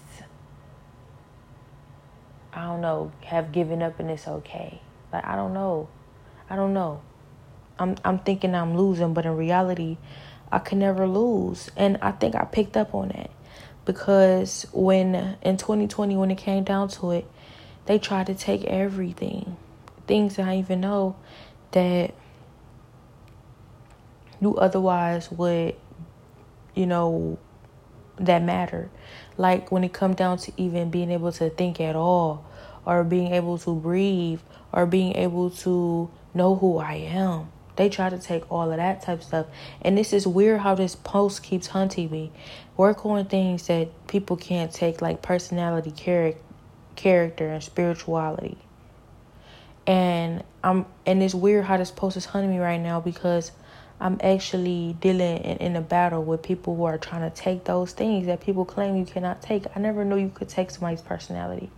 I 2.52 2.62
don't 2.64 2.80
know, 2.80 3.12
have 3.24 3.52
given 3.52 3.82
up 3.82 4.00
and 4.00 4.10
it's 4.10 4.26
okay. 4.26 4.80
Like, 5.12 5.24
I 5.26 5.36
don't 5.36 5.52
know. 5.52 5.88
I 6.48 6.56
don't 6.56 6.72
know. 6.72 7.02
I'm, 7.78 7.96
I'm 8.04 8.18
thinking 8.18 8.54
I'm 8.54 8.76
losing, 8.76 9.14
but 9.14 9.26
in 9.26 9.36
reality, 9.36 9.98
I 10.50 10.58
can 10.58 10.78
never 10.78 11.06
lose. 11.06 11.70
And 11.76 11.98
I 12.00 12.12
think 12.12 12.34
I 12.34 12.44
picked 12.44 12.76
up 12.76 12.94
on 12.94 13.08
that 13.08 13.30
because 13.84 14.66
when 14.72 15.36
in 15.42 15.56
2020, 15.56 16.16
when 16.16 16.30
it 16.30 16.38
came 16.38 16.64
down 16.64 16.88
to 16.88 17.12
it, 17.12 17.26
they 17.86 17.98
tried 17.98 18.26
to 18.26 18.34
take 18.34 18.64
everything. 18.64 19.56
Things 20.08 20.36
that 20.36 20.48
I 20.48 20.56
even 20.56 20.80
know 20.80 21.14
that 21.70 22.14
you 24.40 24.56
otherwise 24.56 25.30
would, 25.30 25.76
you 26.74 26.86
know, 26.86 27.38
that 28.16 28.42
matter. 28.42 28.90
Like 29.36 29.70
when 29.70 29.84
it 29.84 29.92
come 29.92 30.14
down 30.14 30.38
to 30.38 30.52
even 30.56 30.90
being 30.90 31.10
able 31.10 31.30
to 31.32 31.50
think 31.50 31.80
at 31.80 31.94
all, 31.94 32.44
or 32.84 33.04
being 33.04 33.34
able 33.34 33.58
to 33.58 33.74
breathe, 33.74 34.40
or 34.72 34.86
being 34.86 35.14
able 35.14 35.50
to 35.50 36.10
know 36.34 36.54
who 36.54 36.78
I 36.78 36.94
am. 36.94 37.50
They 37.76 37.88
try 37.88 38.08
to 38.08 38.18
take 38.18 38.50
all 38.50 38.70
of 38.70 38.78
that 38.78 39.02
type 39.02 39.18
of 39.18 39.24
stuff. 39.24 39.46
And 39.82 39.96
this 39.96 40.12
is 40.12 40.26
weird 40.26 40.60
how 40.60 40.74
this 40.74 40.96
post 40.96 41.42
keeps 41.42 41.68
hunting 41.68 42.10
me. 42.10 42.32
Work 42.76 43.06
on 43.06 43.26
things 43.26 43.66
that 43.68 43.88
people 44.08 44.36
can't 44.36 44.72
take, 44.72 45.00
like 45.00 45.22
personality, 45.22 45.90
character, 45.92 46.40
character, 46.96 47.48
and 47.48 47.62
spirituality. 47.62 48.58
And 49.88 50.44
I'm 50.62 50.84
and 51.06 51.22
it's 51.22 51.34
weird 51.34 51.64
how 51.64 51.78
this 51.78 51.90
post 51.90 52.18
is 52.18 52.26
hunting 52.26 52.50
me 52.50 52.58
right 52.58 52.78
now 52.78 53.00
because 53.00 53.52
I'm 53.98 54.20
actually 54.22 54.96
dealing 55.00 55.38
in, 55.38 55.56
in 55.56 55.76
a 55.76 55.80
battle 55.80 56.22
with 56.22 56.42
people 56.42 56.76
who 56.76 56.84
are 56.84 56.98
trying 56.98 57.28
to 57.28 57.34
take 57.34 57.64
those 57.64 57.92
things 57.92 58.26
that 58.26 58.42
people 58.42 58.66
claim 58.66 58.96
you 58.96 59.06
cannot 59.06 59.40
take. 59.40 59.64
I 59.74 59.80
never 59.80 60.04
knew 60.04 60.16
you 60.16 60.28
could 60.28 60.50
take 60.50 60.70
somebody's 60.70 61.00
personality. 61.00 61.70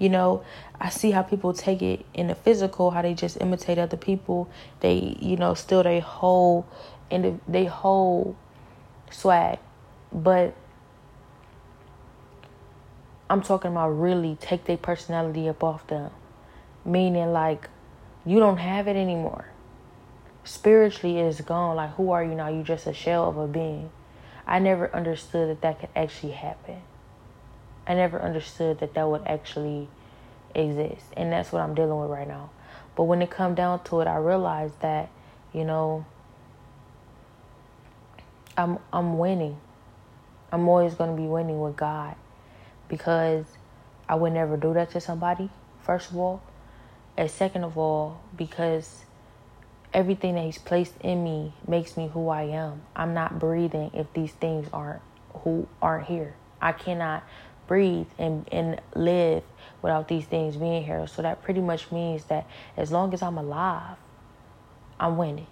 You 0.00 0.08
know, 0.08 0.42
I 0.80 0.90
see 0.90 1.12
how 1.12 1.22
people 1.22 1.52
take 1.52 1.80
it 1.80 2.04
in 2.12 2.26
the 2.26 2.34
physical, 2.34 2.90
how 2.90 3.02
they 3.02 3.14
just 3.14 3.40
imitate 3.40 3.78
other 3.78 3.96
people. 3.96 4.50
They, 4.80 5.16
you 5.20 5.36
know, 5.36 5.54
still 5.54 5.84
they 5.84 6.00
whole 6.00 6.66
and 7.08 7.40
they 7.46 7.66
whole 7.66 8.36
swag. 9.12 9.60
But 10.12 10.54
I'm 13.30 13.42
talking 13.42 13.70
about 13.70 13.90
really 13.90 14.36
take 14.40 14.64
their 14.64 14.76
personality 14.76 15.48
up 15.48 15.62
off 15.62 15.86
them. 15.86 16.10
Meaning 16.88 17.32
like 17.32 17.68
you 18.24 18.40
don't 18.40 18.56
have 18.56 18.88
it 18.88 18.96
anymore 18.96 19.44
spiritually 20.48 21.18
is 21.18 21.40
gone. 21.42 21.76
Like, 21.76 21.94
who 21.94 22.10
are 22.10 22.24
you 22.24 22.34
now? 22.34 22.48
You're 22.48 22.64
just 22.64 22.86
a 22.86 22.94
shell 22.94 23.28
of 23.28 23.36
a 23.36 23.46
being. 23.46 23.90
I 24.46 24.58
never 24.58 24.94
understood 24.94 25.50
that 25.50 25.60
that 25.60 25.80
could 25.80 25.90
actually 25.94 26.32
happen. 26.32 26.80
I 27.86 27.94
never 27.94 28.20
understood 28.20 28.80
that 28.80 28.94
that 28.94 29.08
would 29.08 29.26
actually 29.26 29.88
exist. 30.54 31.04
And 31.16 31.30
that's 31.32 31.52
what 31.52 31.62
I'm 31.62 31.74
dealing 31.74 32.00
with 32.00 32.10
right 32.10 32.26
now. 32.26 32.50
But 32.96 33.04
when 33.04 33.20
it 33.22 33.30
come 33.30 33.54
down 33.54 33.84
to 33.84 34.00
it, 34.00 34.06
I 34.06 34.16
realized 34.16 34.80
that, 34.80 35.10
you 35.52 35.64
know, 35.64 36.04
I'm 38.56 38.78
I'm 38.92 39.18
winning. 39.18 39.58
I'm 40.50 40.66
always 40.66 40.94
going 40.94 41.14
to 41.14 41.22
be 41.22 41.28
winning 41.28 41.60
with 41.60 41.76
God 41.76 42.16
because 42.88 43.44
I 44.08 44.14
would 44.14 44.32
never 44.32 44.56
do 44.56 44.72
that 44.74 44.90
to 44.92 45.00
somebody, 45.00 45.50
first 45.82 46.10
of 46.10 46.16
all. 46.16 46.42
And 47.18 47.28
second 47.28 47.64
of 47.64 47.76
all, 47.76 48.20
because 48.36 49.04
everything 49.92 50.36
that 50.36 50.44
he's 50.44 50.56
placed 50.56 50.94
in 51.00 51.24
me 51.24 51.52
makes 51.66 51.96
me 51.96 52.06
who 52.06 52.28
I 52.28 52.42
am. 52.42 52.82
I'm 52.94 53.12
not 53.12 53.40
breathing 53.40 53.90
if 53.92 54.12
these 54.12 54.30
things 54.30 54.68
aren't 54.72 55.02
who 55.42 55.66
aren't 55.82 56.06
here. 56.06 56.36
I 56.62 56.70
cannot 56.70 57.24
breathe 57.66 58.06
and, 58.18 58.48
and 58.52 58.80
live 58.94 59.42
without 59.82 60.06
these 60.06 60.26
things 60.26 60.56
being 60.56 60.84
here. 60.84 61.08
So 61.08 61.22
that 61.22 61.42
pretty 61.42 61.60
much 61.60 61.90
means 61.90 62.24
that 62.26 62.46
as 62.76 62.92
long 62.92 63.12
as 63.12 63.20
I'm 63.20 63.36
alive, 63.36 63.96
I'm 65.00 65.16
winning. 65.16 65.48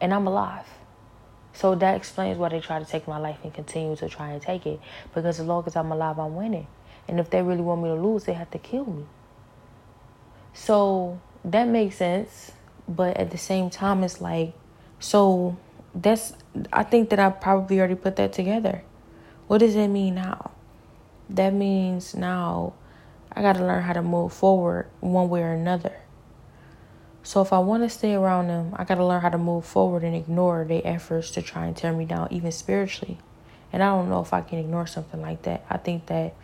And 0.00 0.12
I'm 0.12 0.26
alive. 0.26 0.66
So 1.52 1.76
that 1.76 1.96
explains 1.96 2.38
why 2.38 2.48
they 2.48 2.58
try 2.58 2.80
to 2.80 2.84
take 2.84 3.06
my 3.06 3.18
life 3.18 3.38
and 3.44 3.54
continue 3.54 3.94
to 3.94 4.08
try 4.08 4.30
and 4.30 4.42
take 4.42 4.66
it. 4.66 4.80
Because 5.14 5.38
as 5.38 5.46
long 5.46 5.62
as 5.68 5.76
I'm 5.76 5.92
alive, 5.92 6.18
I'm 6.18 6.34
winning. 6.34 6.66
And 7.06 7.20
if 7.20 7.30
they 7.30 7.40
really 7.40 7.62
want 7.62 7.82
me 7.82 7.88
to 7.90 7.94
lose, 7.94 8.24
they 8.24 8.32
have 8.32 8.50
to 8.50 8.58
kill 8.58 8.86
me. 8.86 9.06
So 10.52 11.20
that 11.44 11.66
makes 11.68 11.96
sense 11.96 12.52
but 12.90 13.16
at 13.16 13.30
the 13.30 13.38
same 13.38 13.70
time 13.70 14.02
it's 14.02 14.20
like 14.20 14.52
so 14.98 15.56
that's 15.94 16.34
I 16.72 16.82
think 16.82 17.10
that 17.10 17.18
I 17.18 17.30
probably 17.30 17.78
already 17.78 17.94
put 17.94 18.16
that 18.16 18.32
together. 18.32 18.82
What 19.46 19.58
does 19.58 19.74
it 19.74 19.88
mean 19.88 20.16
now? 20.16 20.50
That 21.30 21.54
means 21.54 22.14
now 22.14 22.74
I 23.32 23.42
got 23.42 23.54
to 23.54 23.64
learn 23.64 23.82
how 23.82 23.92
to 23.92 24.02
move 24.02 24.32
forward 24.32 24.88
one 25.00 25.28
way 25.28 25.42
or 25.42 25.52
another. 25.52 25.94
So 27.22 27.42
if 27.42 27.52
I 27.52 27.58
want 27.58 27.82
to 27.82 27.88
stay 27.88 28.14
around 28.14 28.48
them, 28.48 28.74
I 28.76 28.84
got 28.84 28.96
to 28.96 29.04
learn 29.04 29.20
how 29.20 29.28
to 29.28 29.38
move 29.38 29.64
forward 29.64 30.02
and 30.02 30.16
ignore 30.16 30.64
their 30.64 30.82
efforts 30.84 31.30
to 31.32 31.42
try 31.42 31.66
and 31.66 31.76
tear 31.76 31.92
me 31.92 32.04
down 32.04 32.28
even 32.30 32.50
spiritually. 32.50 33.18
And 33.72 33.82
I 33.82 33.94
don't 33.94 34.08
know 34.08 34.20
if 34.20 34.32
I 34.32 34.40
can 34.40 34.58
ignore 34.58 34.86
something 34.86 35.20
like 35.20 35.42
that. 35.42 35.64
I 35.70 35.76
think 35.76 36.06
that 36.06 36.34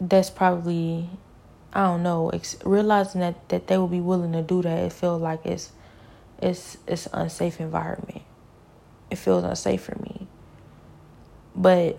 that's 0.00 0.30
probably 0.30 1.08
I 1.74 1.84
don't 1.84 2.02
know, 2.02 2.28
ex- 2.30 2.56
realizing 2.64 3.22
that, 3.22 3.48
that 3.48 3.66
they 3.66 3.78
will 3.78 3.88
be 3.88 4.00
willing 4.00 4.32
to 4.32 4.42
do 4.42 4.60
that, 4.62 4.78
it 4.78 4.92
feels 4.92 5.22
like 5.22 5.46
it's 5.46 5.72
it's 6.40 6.76
it's 6.86 7.08
unsafe 7.12 7.60
environment. 7.60 8.22
It 9.10 9.16
feels 9.16 9.44
unsafe 9.44 9.82
for 9.82 9.96
me. 10.02 10.26
But 11.54 11.98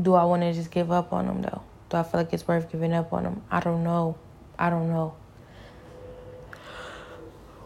do 0.00 0.14
I 0.14 0.24
want 0.24 0.42
to 0.42 0.52
just 0.52 0.70
give 0.70 0.90
up 0.90 1.12
on 1.12 1.26
them 1.26 1.42
though? 1.42 1.62
Do 1.90 1.98
I 1.98 2.02
feel 2.02 2.20
like 2.20 2.32
it's 2.32 2.48
worth 2.48 2.72
giving 2.72 2.92
up 2.92 3.12
on 3.12 3.24
them? 3.24 3.42
I 3.50 3.60
don't 3.60 3.84
know. 3.84 4.16
I 4.58 4.70
don't 4.70 4.88
know. 4.88 5.14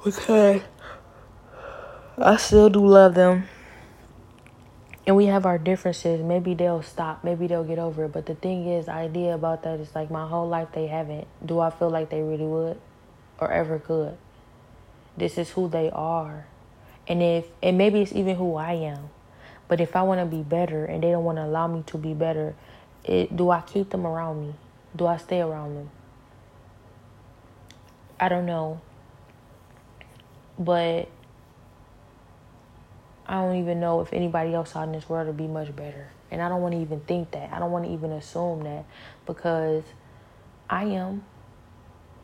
Okay. 0.06 0.62
I 2.18 2.36
still 2.36 2.68
do 2.68 2.84
love 2.84 3.14
them 3.14 3.48
and 5.08 5.16
we 5.16 5.24
have 5.24 5.46
our 5.46 5.56
differences. 5.56 6.20
Maybe 6.20 6.52
they'll 6.52 6.82
stop. 6.82 7.24
Maybe 7.24 7.46
they'll 7.46 7.64
get 7.64 7.78
over 7.78 8.04
it. 8.04 8.12
But 8.12 8.26
the 8.26 8.34
thing 8.34 8.68
is 8.68 8.84
the 8.84 8.92
idea 8.92 9.34
about 9.34 9.62
that 9.62 9.80
is 9.80 9.94
like 9.94 10.10
my 10.10 10.28
whole 10.28 10.46
life 10.46 10.68
they 10.74 10.86
haven't. 10.86 11.26
Do 11.44 11.60
i 11.60 11.70
feel 11.70 11.88
like 11.88 12.10
they 12.10 12.20
really 12.20 12.44
would? 12.44 12.78
Or 13.40 13.50
ever 13.50 13.78
could? 13.78 14.18
This 15.16 15.38
is 15.38 15.48
who 15.52 15.66
they 15.66 15.90
are. 15.90 16.46
And 17.08 17.22
if 17.22 17.46
and 17.62 17.78
maybe 17.78 18.02
it's 18.02 18.12
even 18.12 18.36
who 18.36 18.56
i 18.56 18.74
am. 18.74 19.08
But 19.66 19.80
if 19.80 19.96
i 19.96 20.02
want 20.02 20.20
to 20.20 20.26
be 20.26 20.42
better 20.42 20.84
and 20.84 21.02
they 21.02 21.10
don't 21.10 21.24
want 21.24 21.38
to 21.38 21.44
allow 21.44 21.66
me 21.66 21.84
to 21.86 21.96
be 21.96 22.12
better 22.12 22.54
it 23.02 23.34
do 23.34 23.48
i 23.48 23.62
keep 23.62 23.88
them 23.88 24.06
around 24.06 24.46
me? 24.46 24.54
Do 24.94 25.06
i 25.06 25.16
stay 25.16 25.40
around 25.40 25.74
them? 25.74 25.90
I 28.20 28.28
don't 28.28 28.44
know. 28.44 28.82
But 30.58 31.08
I 33.28 33.42
don't 33.42 33.56
even 33.56 33.78
know 33.78 34.00
if 34.00 34.12
anybody 34.12 34.54
else 34.54 34.74
out 34.74 34.84
in 34.84 34.92
this 34.92 35.08
world 35.08 35.26
would 35.26 35.36
be 35.36 35.46
much 35.46 35.76
better. 35.76 36.08
And 36.30 36.40
I 36.40 36.48
don't 36.48 36.62
want 36.62 36.74
to 36.74 36.80
even 36.80 37.00
think 37.00 37.30
that. 37.32 37.52
I 37.52 37.58
don't 37.58 37.70
want 37.70 37.84
to 37.84 37.92
even 37.92 38.10
assume 38.12 38.64
that 38.64 38.86
because 39.26 39.84
I 40.68 40.84
am. 40.84 41.24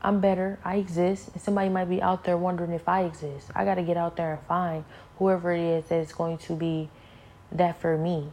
I'm 0.00 0.20
better. 0.20 0.58
I 0.64 0.76
exist. 0.76 1.28
And 1.32 1.42
somebody 1.42 1.68
might 1.68 1.90
be 1.90 2.00
out 2.00 2.25
there 2.25 2.38
wondering 2.38 2.73
if 2.73 2.88
I 2.88 3.04
exist. 3.04 3.50
I 3.54 3.64
got 3.64 3.75
to 3.75 3.82
get 3.82 3.99
out 3.99 4.16
there 4.16 4.34
and 4.34 4.46
find 4.46 4.84
whoever 5.18 5.52
it 5.52 5.61
is 5.61 5.84
that's 5.87 6.12
going 6.12 6.38
to 6.38 6.54
be 6.54 6.88
that 7.52 7.80
for 7.80 7.99
me. 7.99 8.32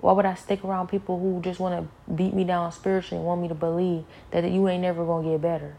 Why 0.00 0.12
would 0.12 0.26
I 0.26 0.34
stick 0.34 0.64
around 0.64 0.88
people 0.88 1.18
who 1.18 1.40
just 1.40 1.60
want 1.60 1.80
to 1.80 2.12
beat 2.12 2.34
me 2.34 2.44
down 2.44 2.72
spiritually 2.72 3.18
and 3.18 3.26
want 3.26 3.40
me 3.40 3.48
to 3.48 3.54
believe 3.54 4.04
that 4.32 4.50
you 4.50 4.68
ain't 4.68 4.82
never 4.82 5.04
going 5.04 5.24
to 5.24 5.30
get 5.32 5.40
better? 5.40 5.76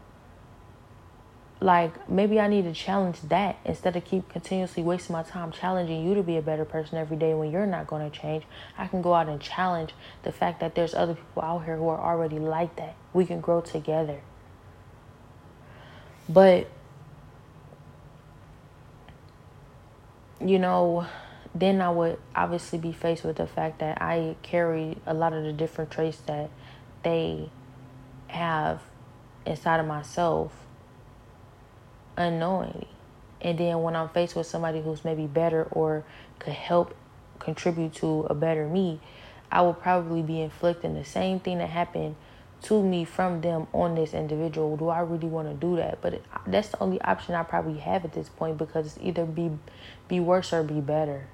Like 1.60 2.10
maybe 2.10 2.40
I 2.40 2.48
need 2.48 2.64
to 2.64 2.72
challenge 2.72 3.20
that 3.22 3.56
instead 3.64 3.96
of 3.96 4.04
keep 4.04 4.28
continuously 4.28 4.82
wasting 4.82 5.14
my 5.14 5.22
time 5.22 5.50
challenging 5.52 6.06
you 6.06 6.14
to 6.14 6.22
be 6.22 6.36
a 6.36 6.42
better 6.42 6.64
person 6.64 6.98
every 6.98 7.16
day 7.16 7.32
when 7.34 7.50
you're 7.50 7.66
not 7.66 7.86
going 7.86 8.08
to 8.10 8.16
change. 8.16 8.44
I 8.76 8.86
can 8.86 9.02
go 9.02 9.14
out 9.14 9.28
and 9.28 9.40
challenge 9.40 9.94
the 10.22 10.32
fact 10.32 10.60
that 10.60 10.74
there's 10.74 10.94
other 10.94 11.14
people 11.14 11.42
out 11.42 11.64
here 11.64 11.76
who 11.76 11.88
are 11.88 12.00
already 12.00 12.38
like 12.38 12.76
that. 12.76 12.96
We 13.12 13.24
can 13.24 13.40
grow 13.40 13.60
together. 13.60 14.20
But 16.28 16.68
you 20.40 20.58
know, 20.58 21.06
then 21.54 21.80
I 21.80 21.90
would 21.90 22.18
obviously 22.34 22.78
be 22.78 22.92
faced 22.92 23.24
with 23.24 23.36
the 23.36 23.46
fact 23.46 23.78
that 23.78 24.02
I 24.02 24.36
carry 24.42 24.98
a 25.06 25.14
lot 25.14 25.32
of 25.32 25.44
the 25.44 25.52
different 25.52 25.90
traits 25.90 26.18
that 26.26 26.50
they 27.02 27.50
have 28.26 28.82
inside 29.46 29.80
of 29.80 29.86
myself 29.86 30.63
unknowingly. 32.16 32.88
And 33.40 33.58
then 33.58 33.82
when 33.82 33.94
I'm 33.94 34.08
faced 34.08 34.36
with 34.36 34.46
somebody 34.46 34.80
who's 34.80 35.04
maybe 35.04 35.26
better 35.26 35.64
or 35.70 36.04
could 36.38 36.54
help 36.54 36.94
contribute 37.38 37.94
to 37.94 38.26
a 38.30 38.34
better 38.34 38.66
me, 38.66 39.00
I 39.52 39.60
will 39.62 39.74
probably 39.74 40.22
be 40.22 40.40
inflicting 40.40 40.94
the 40.94 41.04
same 41.04 41.40
thing 41.40 41.58
that 41.58 41.70
happened 41.70 42.16
to 42.62 42.82
me 42.82 43.04
from 43.04 43.42
them 43.42 43.66
on 43.74 43.94
this 43.94 44.14
individual. 44.14 44.76
Do 44.76 44.88
I 44.88 45.00
really 45.00 45.28
want 45.28 45.48
to 45.48 45.54
do 45.54 45.76
that? 45.76 46.00
But 46.00 46.22
that's 46.46 46.68
the 46.68 46.82
only 46.82 47.00
option 47.02 47.34
I 47.34 47.42
probably 47.42 47.78
have 47.80 48.04
at 48.04 48.14
this 48.14 48.30
point 48.30 48.56
because 48.56 48.86
it's 48.86 48.98
either 49.02 49.26
be 49.26 49.50
be 50.08 50.20
worse 50.20 50.52
or 50.52 50.62
be 50.62 50.80
better. 50.80 51.26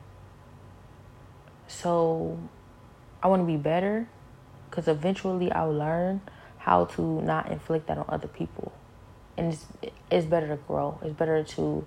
So 1.68 2.36
I 3.22 3.28
want 3.28 3.42
to 3.42 3.46
be 3.46 3.56
better 3.56 4.08
because 4.68 4.88
eventually 4.88 5.52
I'll 5.52 5.72
learn 5.72 6.20
how 6.58 6.86
to 6.86 7.22
not 7.22 7.50
inflict 7.50 7.86
that 7.86 7.98
on 7.98 8.06
other 8.08 8.28
people. 8.28 8.72
And 9.36 9.52
it's 9.52 9.66
it's 10.10 10.26
better 10.26 10.48
to 10.48 10.56
grow. 10.56 10.98
It's 11.02 11.14
better 11.14 11.42
to 11.42 11.86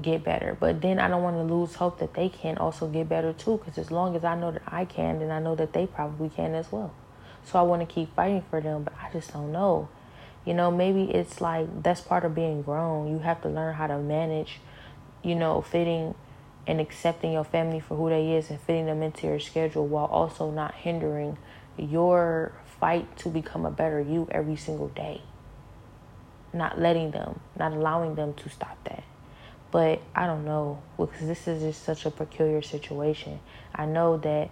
get 0.00 0.24
better. 0.24 0.56
But 0.58 0.80
then 0.80 0.98
I 0.98 1.08
don't 1.08 1.22
want 1.22 1.36
to 1.36 1.54
lose 1.54 1.74
hope 1.74 1.98
that 1.98 2.14
they 2.14 2.28
can 2.28 2.56
also 2.58 2.88
get 2.88 3.08
better 3.08 3.32
too 3.32 3.58
because 3.58 3.78
as 3.78 3.90
long 3.90 4.16
as 4.16 4.24
I 4.24 4.34
know 4.34 4.50
that 4.50 4.62
I 4.66 4.84
can, 4.84 5.18
then 5.18 5.30
I 5.30 5.40
know 5.40 5.54
that 5.56 5.72
they 5.72 5.86
probably 5.86 6.28
can 6.28 6.54
as 6.54 6.70
well. 6.72 6.92
So 7.44 7.58
I 7.58 7.62
want 7.62 7.86
to 7.86 7.92
keep 7.92 8.14
fighting 8.14 8.44
for 8.48 8.60
them, 8.60 8.84
but 8.84 8.94
I 9.00 9.12
just 9.12 9.32
don't 9.32 9.52
know. 9.52 9.88
You 10.44 10.54
know, 10.54 10.70
maybe 10.70 11.10
it's 11.10 11.40
like 11.40 11.82
that's 11.82 12.00
part 12.00 12.24
of 12.24 12.34
being 12.34 12.62
grown. 12.62 13.10
You 13.10 13.18
have 13.20 13.42
to 13.42 13.48
learn 13.48 13.74
how 13.74 13.86
to 13.88 13.98
manage, 13.98 14.60
you 15.22 15.34
know, 15.34 15.60
fitting 15.60 16.14
and 16.66 16.80
accepting 16.80 17.32
your 17.32 17.44
family 17.44 17.80
for 17.80 17.96
who 17.96 18.08
they 18.08 18.32
is 18.32 18.50
and 18.50 18.60
fitting 18.60 18.86
them 18.86 19.02
into 19.02 19.26
your 19.26 19.40
schedule 19.40 19.86
while 19.86 20.06
also 20.06 20.50
not 20.50 20.74
hindering 20.74 21.36
your 21.76 22.52
fight 22.80 23.16
to 23.16 23.28
become 23.28 23.64
a 23.66 23.70
better 23.70 24.00
you 24.00 24.28
every 24.30 24.56
single 24.56 24.88
day. 24.88 25.22
Not 26.52 26.80
letting 26.80 27.10
them, 27.10 27.40
not 27.58 27.72
allowing 27.72 28.14
them 28.14 28.34
to 28.34 28.48
stop 28.48 28.76
that. 28.84 29.04
But 29.70 30.02
I 30.14 30.26
don't 30.26 30.44
know 30.44 30.82
because 30.98 31.26
this 31.26 31.48
is 31.48 31.62
just 31.62 31.82
such 31.82 32.04
a 32.04 32.10
peculiar 32.10 32.60
situation. 32.60 33.40
I 33.74 33.86
know 33.86 34.18
that, 34.18 34.50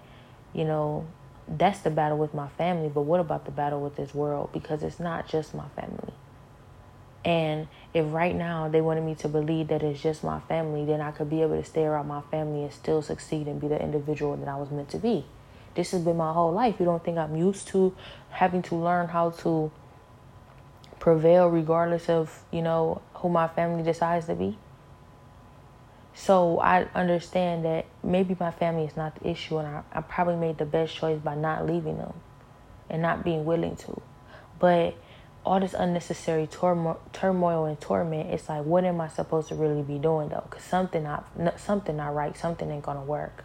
you 0.55 0.65
know, 0.65 1.07
that's 1.47 1.81
the 1.81 1.91
battle 1.91 2.17
with 2.17 2.33
my 2.33 2.49
family, 2.49 2.89
but 2.89 3.03
what 3.03 3.21
about 3.21 3.45
the 3.45 3.51
battle 3.51 3.81
with 3.81 3.97
this 3.97 4.15
world? 4.15 4.51
Because 4.53 4.83
it's 4.83 5.01
not 5.01 5.29
just 5.29 5.55
my 5.55 5.69
family. 5.77 6.15
And 7.23 7.69
if 7.93 8.11
right 8.13 8.35
now 8.35 8.69
they 8.69 8.81
wanted 8.81 9.03
me 9.03 9.15
to 9.17 9.29
believe 9.29 9.69
that 9.69 9.83
it's 9.83 10.01
just 10.01 10.25
my 10.25 10.41
family, 10.41 10.87
then 10.87 11.03
I 11.03 11.11
could 11.11 11.29
be 11.29 11.43
able 11.43 11.57
to 11.57 11.65
stay 11.65 11.85
around 11.85 12.09
my 12.09 12.23
family 12.31 12.63
and 12.63 12.73
still 12.73 13.03
succeed 13.03 13.47
and 13.47 13.61
be 13.61 13.69
the 13.69 13.81
individual 13.81 14.37
that 14.37 14.49
I 14.49 14.57
was 14.57 14.71
meant 14.71 14.89
to 14.91 14.99
be. 14.99 15.27
This 15.75 15.91
has 15.91 16.03
been 16.03 16.17
my 16.17 16.33
whole 16.33 16.53
life. 16.53 16.77
You 16.79 16.87
don't 16.87 17.05
think 17.05 17.19
I'm 17.19 17.37
used 17.37 17.69
to 17.69 17.95
having 18.31 18.63
to 18.63 18.75
learn 18.75 19.09
how 19.09 19.31
to 19.31 19.71
prevail 21.01 21.49
regardless 21.49 22.09
of, 22.09 22.45
you 22.53 22.63
know, 22.63 23.03
who 23.15 23.29
my 23.29 23.49
family 23.49 23.83
decides 23.83 24.27
to 24.27 24.35
be? 24.35 24.57
So 26.15 26.61
I 26.61 26.85
understand 26.95 27.65
that 27.65 27.87
maybe 28.05 28.37
my 28.39 28.51
family 28.51 28.85
is 28.85 28.97
not 28.97 29.17
the 29.17 29.31
issue, 29.31 29.59
and 29.59 29.67
I, 29.67 29.83
I 29.93 30.01
probably 30.03 30.37
made 30.37 30.59
the 30.59 30.65
best 30.65 30.95
choice 30.95 31.19
by 31.19 31.35
not 31.35 31.67
leaving 31.67 31.97
them 31.97 32.15
and 32.89 33.01
not 33.03 33.25
being 33.25 33.45
willing 33.45 33.77
to. 33.77 34.01
But 34.59 34.95
all 35.45 35.61
this 35.61 35.73
unnecessary 35.73 36.47
turmoil, 36.47 37.01
turmoil 37.13 37.65
and 37.65 37.81
torment, 37.81 38.31
it's 38.31 38.49
like, 38.49 38.65
what 38.65 38.85
am 38.85 39.01
I 39.01 39.09
supposed 39.09 39.49
to 39.49 39.55
really 39.55 39.83
be 39.83 39.99
doing 39.99 40.29
though? 40.29 40.45
Because 40.49 40.65
something 40.65 41.03
not 41.03 41.25
something 41.59 41.97
not 41.97 42.15
right, 42.15 42.37
something 42.37 42.71
ain't 42.71 42.83
gonna 42.83 43.03
work. 43.03 43.45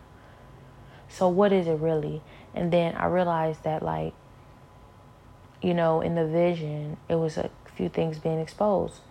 So 1.07 1.29
what 1.29 1.53
is 1.53 1.67
it 1.67 1.79
really? 1.79 2.21
And 2.53 2.73
then 2.73 2.95
I 2.95 3.05
realized 3.05 3.63
that 3.63 3.81
like, 3.81 4.13
you 5.61 5.73
know, 5.73 6.01
in 6.01 6.15
the 6.15 6.25
vision, 6.25 6.97
it 7.09 7.15
was 7.15 7.37
a 7.37 7.49
few 7.75 7.89
things 7.89 8.19
being 8.19 8.39
exposed. 8.39 9.01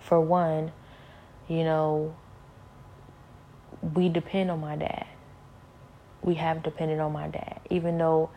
For 0.00 0.20
one, 0.20 0.72
you 1.48 1.64
know, 1.64 2.14
we 3.94 4.08
depend 4.08 4.50
on 4.50 4.60
my 4.60 4.76
dad. 4.76 5.06
We 6.22 6.34
have 6.34 6.62
depended 6.62 7.00
on 7.00 7.12
my 7.12 7.28
dad, 7.28 7.60
even 7.70 7.98
though, 7.98 8.30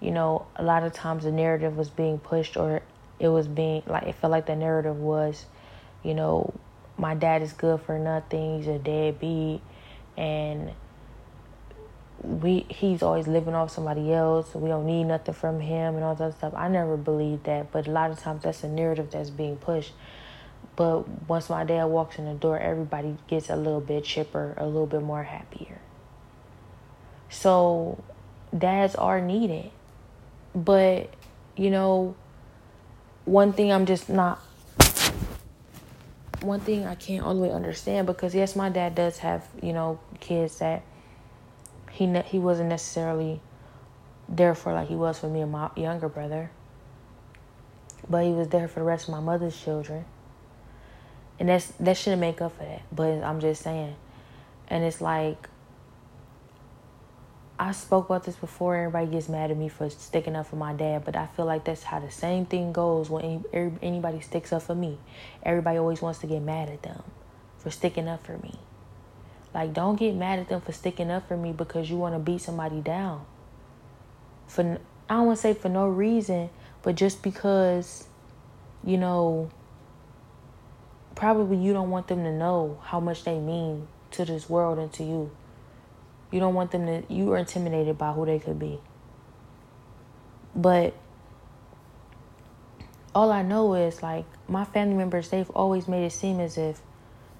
you 0.00 0.10
know, 0.10 0.46
a 0.56 0.62
lot 0.62 0.82
of 0.82 0.92
times 0.92 1.24
the 1.24 1.32
narrative 1.32 1.76
was 1.76 1.90
being 1.90 2.18
pushed 2.18 2.56
or 2.56 2.82
it 3.18 3.28
was 3.28 3.46
being 3.46 3.82
like 3.86 4.04
it 4.04 4.14
felt 4.14 4.30
like 4.30 4.46
the 4.46 4.56
narrative 4.56 4.96
was, 4.96 5.46
you 6.02 6.14
know, 6.14 6.52
my 6.96 7.14
dad 7.14 7.42
is 7.42 7.52
good 7.52 7.80
for 7.82 7.98
nothing. 7.98 8.58
He's 8.58 8.68
a 8.68 8.78
deadbeat, 8.78 9.60
and 10.16 10.72
we 12.24 12.66
he's 12.68 13.02
always 13.02 13.26
living 13.26 13.54
off 13.54 13.70
somebody 13.70 14.12
else. 14.12 14.54
We 14.54 14.68
don't 14.68 14.86
need 14.86 15.04
nothing 15.04 15.34
from 15.34 15.60
him 15.60 15.94
and 15.94 16.04
all 16.04 16.14
that 16.14 16.34
stuff. 16.34 16.54
I 16.56 16.68
never 16.68 16.96
believed 16.96 17.44
that, 17.44 17.70
but 17.72 17.86
a 17.86 17.90
lot 17.90 18.10
of 18.10 18.18
times 18.18 18.42
that's 18.42 18.64
a 18.64 18.68
narrative 18.68 19.10
that's 19.10 19.30
being 19.30 19.56
pushed. 19.56 19.92
But 20.76 21.28
once 21.28 21.48
my 21.50 21.64
dad 21.64 21.84
walks 21.84 22.18
in 22.18 22.24
the 22.24 22.34
door, 22.34 22.58
everybody 22.58 23.16
gets 23.28 23.50
a 23.50 23.56
little 23.56 23.80
bit 23.80 24.04
chipper, 24.04 24.54
a 24.56 24.66
little 24.66 24.86
bit 24.86 25.02
more 25.02 25.22
happier. 25.22 25.78
So 27.28 28.02
dads 28.56 28.94
are 28.94 29.20
needed. 29.20 29.70
But, 30.54 31.10
you 31.56 31.70
know, 31.70 32.16
one 33.24 33.52
thing 33.52 33.72
I'm 33.72 33.86
just 33.86 34.08
not 34.08 34.40
one 36.40 36.60
thing 36.60 36.84
I 36.84 36.94
can't 36.94 37.24
all 37.24 37.34
the 37.34 37.40
way 37.40 37.50
understand 37.50 38.06
because 38.06 38.34
yes, 38.34 38.54
my 38.54 38.68
dad 38.68 38.94
does 38.94 39.18
have, 39.18 39.46
you 39.62 39.72
know, 39.72 39.98
kids 40.20 40.58
that 40.58 40.82
he 41.94 42.06
ne- 42.06 42.22
he 42.22 42.38
wasn't 42.38 42.68
necessarily 42.68 43.40
there 44.28 44.54
for 44.54 44.72
like 44.72 44.88
he 44.88 44.96
was 44.96 45.18
for 45.18 45.28
me 45.28 45.40
and 45.40 45.52
my 45.52 45.70
younger 45.76 46.08
brother. 46.08 46.50
But 48.08 48.24
he 48.24 48.32
was 48.32 48.48
there 48.48 48.68
for 48.68 48.80
the 48.80 48.86
rest 48.86 49.08
of 49.08 49.14
my 49.14 49.20
mother's 49.20 49.58
children 49.58 50.04
and 51.38 51.48
that's 51.48 51.68
that 51.80 51.96
shouldn't 51.96 52.20
make 52.20 52.40
up 52.40 52.56
for 52.56 52.64
that. 52.64 52.82
But 52.92 53.22
I'm 53.22 53.40
just 53.40 53.62
saying, 53.62 53.96
and 54.68 54.84
it's 54.84 55.00
like 55.00 55.48
I 57.58 57.72
spoke 57.72 58.06
about 58.06 58.24
this 58.24 58.36
before. 58.36 58.76
Everybody 58.76 59.06
gets 59.06 59.28
mad 59.28 59.50
at 59.50 59.56
me 59.56 59.68
for 59.68 59.90
sticking 59.90 60.36
up 60.36 60.46
for 60.46 60.56
my 60.56 60.72
dad, 60.72 61.04
but 61.04 61.16
I 61.16 61.26
feel 61.26 61.44
like 61.46 61.64
that's 61.64 61.84
how 61.84 62.00
the 62.00 62.10
same 62.10 62.46
thing 62.46 62.72
goes 62.72 63.10
when 63.10 63.44
any, 63.52 63.72
anybody 63.82 64.20
sticks 64.20 64.52
up 64.52 64.62
for 64.62 64.74
me. 64.74 64.98
Everybody 65.42 65.78
always 65.78 66.02
wants 66.02 66.20
to 66.20 66.26
get 66.26 66.42
mad 66.42 66.68
at 66.68 66.82
them 66.82 67.02
for 67.58 67.70
sticking 67.70 68.08
up 68.08 68.24
for 68.24 68.38
me. 68.38 68.58
Like, 69.54 69.72
don't 69.72 69.96
get 69.96 70.14
mad 70.14 70.40
at 70.40 70.48
them 70.48 70.60
for 70.60 70.72
sticking 70.72 71.10
up 71.10 71.28
for 71.28 71.36
me 71.36 71.52
because 71.52 71.88
you 71.88 71.96
want 71.96 72.14
to 72.14 72.18
beat 72.18 72.40
somebody 72.40 72.80
down. 72.80 73.24
For 74.48 74.78
I 75.08 75.14
don't 75.14 75.26
want 75.26 75.38
to 75.38 75.42
say 75.42 75.54
for 75.54 75.68
no 75.68 75.86
reason, 75.86 76.50
but 76.82 76.96
just 76.96 77.22
because, 77.22 78.08
you 78.84 78.98
know 78.98 79.50
probably 81.14 81.56
you 81.56 81.72
don't 81.72 81.90
want 81.90 82.08
them 82.08 82.24
to 82.24 82.32
know 82.32 82.78
how 82.82 83.00
much 83.00 83.24
they 83.24 83.38
mean 83.38 83.86
to 84.10 84.24
this 84.24 84.48
world 84.48 84.78
and 84.78 84.92
to 84.92 85.04
you. 85.04 85.30
You 86.30 86.40
don't 86.40 86.54
want 86.54 86.72
them 86.72 86.86
to, 86.86 87.12
you 87.12 87.32
are 87.32 87.38
intimidated 87.38 87.96
by 87.96 88.12
who 88.12 88.26
they 88.26 88.38
could 88.38 88.58
be. 88.58 88.80
But 90.54 90.94
all 93.14 93.30
I 93.30 93.42
know 93.42 93.74
is 93.74 94.02
like 94.02 94.24
my 94.48 94.64
family 94.64 94.94
members, 94.94 95.28
they've 95.28 95.50
always 95.50 95.86
made 95.86 96.04
it 96.04 96.12
seem 96.12 96.40
as 96.40 96.58
if 96.58 96.80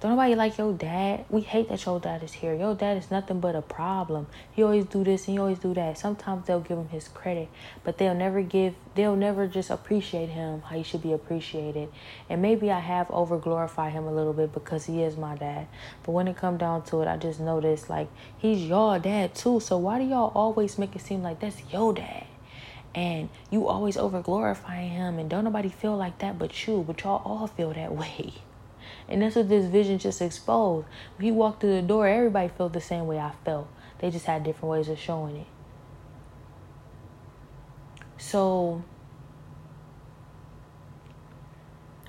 don't 0.04 0.16
nobody 0.16 0.34
like 0.34 0.58
your 0.58 0.74
dad. 0.74 1.24
We 1.30 1.40
hate 1.40 1.70
that 1.70 1.86
your 1.86 1.98
dad 1.98 2.22
is 2.22 2.34
here. 2.34 2.54
Your 2.54 2.74
dad 2.74 2.98
is 2.98 3.10
nothing 3.10 3.40
but 3.40 3.56
a 3.56 3.62
problem. 3.62 4.26
He 4.52 4.62
always 4.62 4.84
do 4.84 5.02
this 5.02 5.26
and 5.26 5.34
he 5.34 5.38
always 5.38 5.58
do 5.58 5.72
that. 5.72 5.96
Sometimes 5.96 6.46
they'll 6.46 6.60
give 6.60 6.76
him 6.76 6.90
his 6.90 7.08
credit, 7.08 7.48
but 7.84 7.96
they'll 7.96 8.14
never 8.14 8.42
give. 8.42 8.74
They'll 8.96 9.16
never 9.16 9.46
just 9.46 9.70
appreciate 9.70 10.28
him 10.28 10.60
how 10.60 10.76
he 10.76 10.82
should 10.82 11.02
be 11.02 11.14
appreciated. 11.14 11.88
And 12.28 12.42
maybe 12.42 12.70
I 12.70 12.80
have 12.80 13.10
over 13.10 13.38
glorified 13.38 13.94
him 13.94 14.04
a 14.04 14.12
little 14.12 14.34
bit 14.34 14.52
because 14.52 14.84
he 14.84 15.02
is 15.02 15.16
my 15.16 15.36
dad. 15.36 15.68
But 16.02 16.12
when 16.12 16.28
it 16.28 16.36
come 16.36 16.58
down 16.58 16.82
to 16.82 17.00
it, 17.00 17.08
I 17.08 17.16
just 17.16 17.40
notice 17.40 17.88
like 17.88 18.08
he's 18.36 18.62
your 18.62 18.98
dad 18.98 19.34
too. 19.34 19.58
So 19.58 19.78
why 19.78 20.00
do 20.00 20.04
y'all 20.04 20.32
always 20.34 20.76
make 20.76 20.94
it 20.94 21.00
seem 21.00 21.22
like 21.22 21.40
that's 21.40 21.62
your 21.72 21.94
dad? 21.94 22.26
and 22.94 23.28
you 23.50 23.66
always 23.66 23.96
over 23.96 24.20
glorifying 24.20 24.90
him 24.90 25.18
and 25.18 25.28
don't 25.28 25.42
nobody 25.42 25.68
feel 25.68 25.96
like 25.96 26.18
that 26.18 26.38
but 26.38 26.64
you 26.64 26.84
but 26.86 27.02
y'all 27.02 27.20
all 27.24 27.48
feel 27.48 27.72
that 27.72 27.92
way 27.96 28.32
and 29.08 29.22
that's 29.22 29.36
what 29.36 29.48
this 29.48 29.66
vision 29.66 29.98
just 29.98 30.22
exposed. 30.22 30.86
When 31.16 31.24
he 31.24 31.32
walked 31.32 31.60
through 31.60 31.74
the 31.76 31.82
door, 31.82 32.08
everybody 32.08 32.48
felt 32.48 32.72
the 32.72 32.80
same 32.80 33.06
way 33.06 33.18
I 33.18 33.32
felt. 33.44 33.68
They 33.98 34.10
just 34.10 34.26
had 34.26 34.44
different 34.44 34.70
ways 34.70 34.88
of 34.88 34.98
showing 34.98 35.36
it. 35.36 35.46
So 38.16 38.82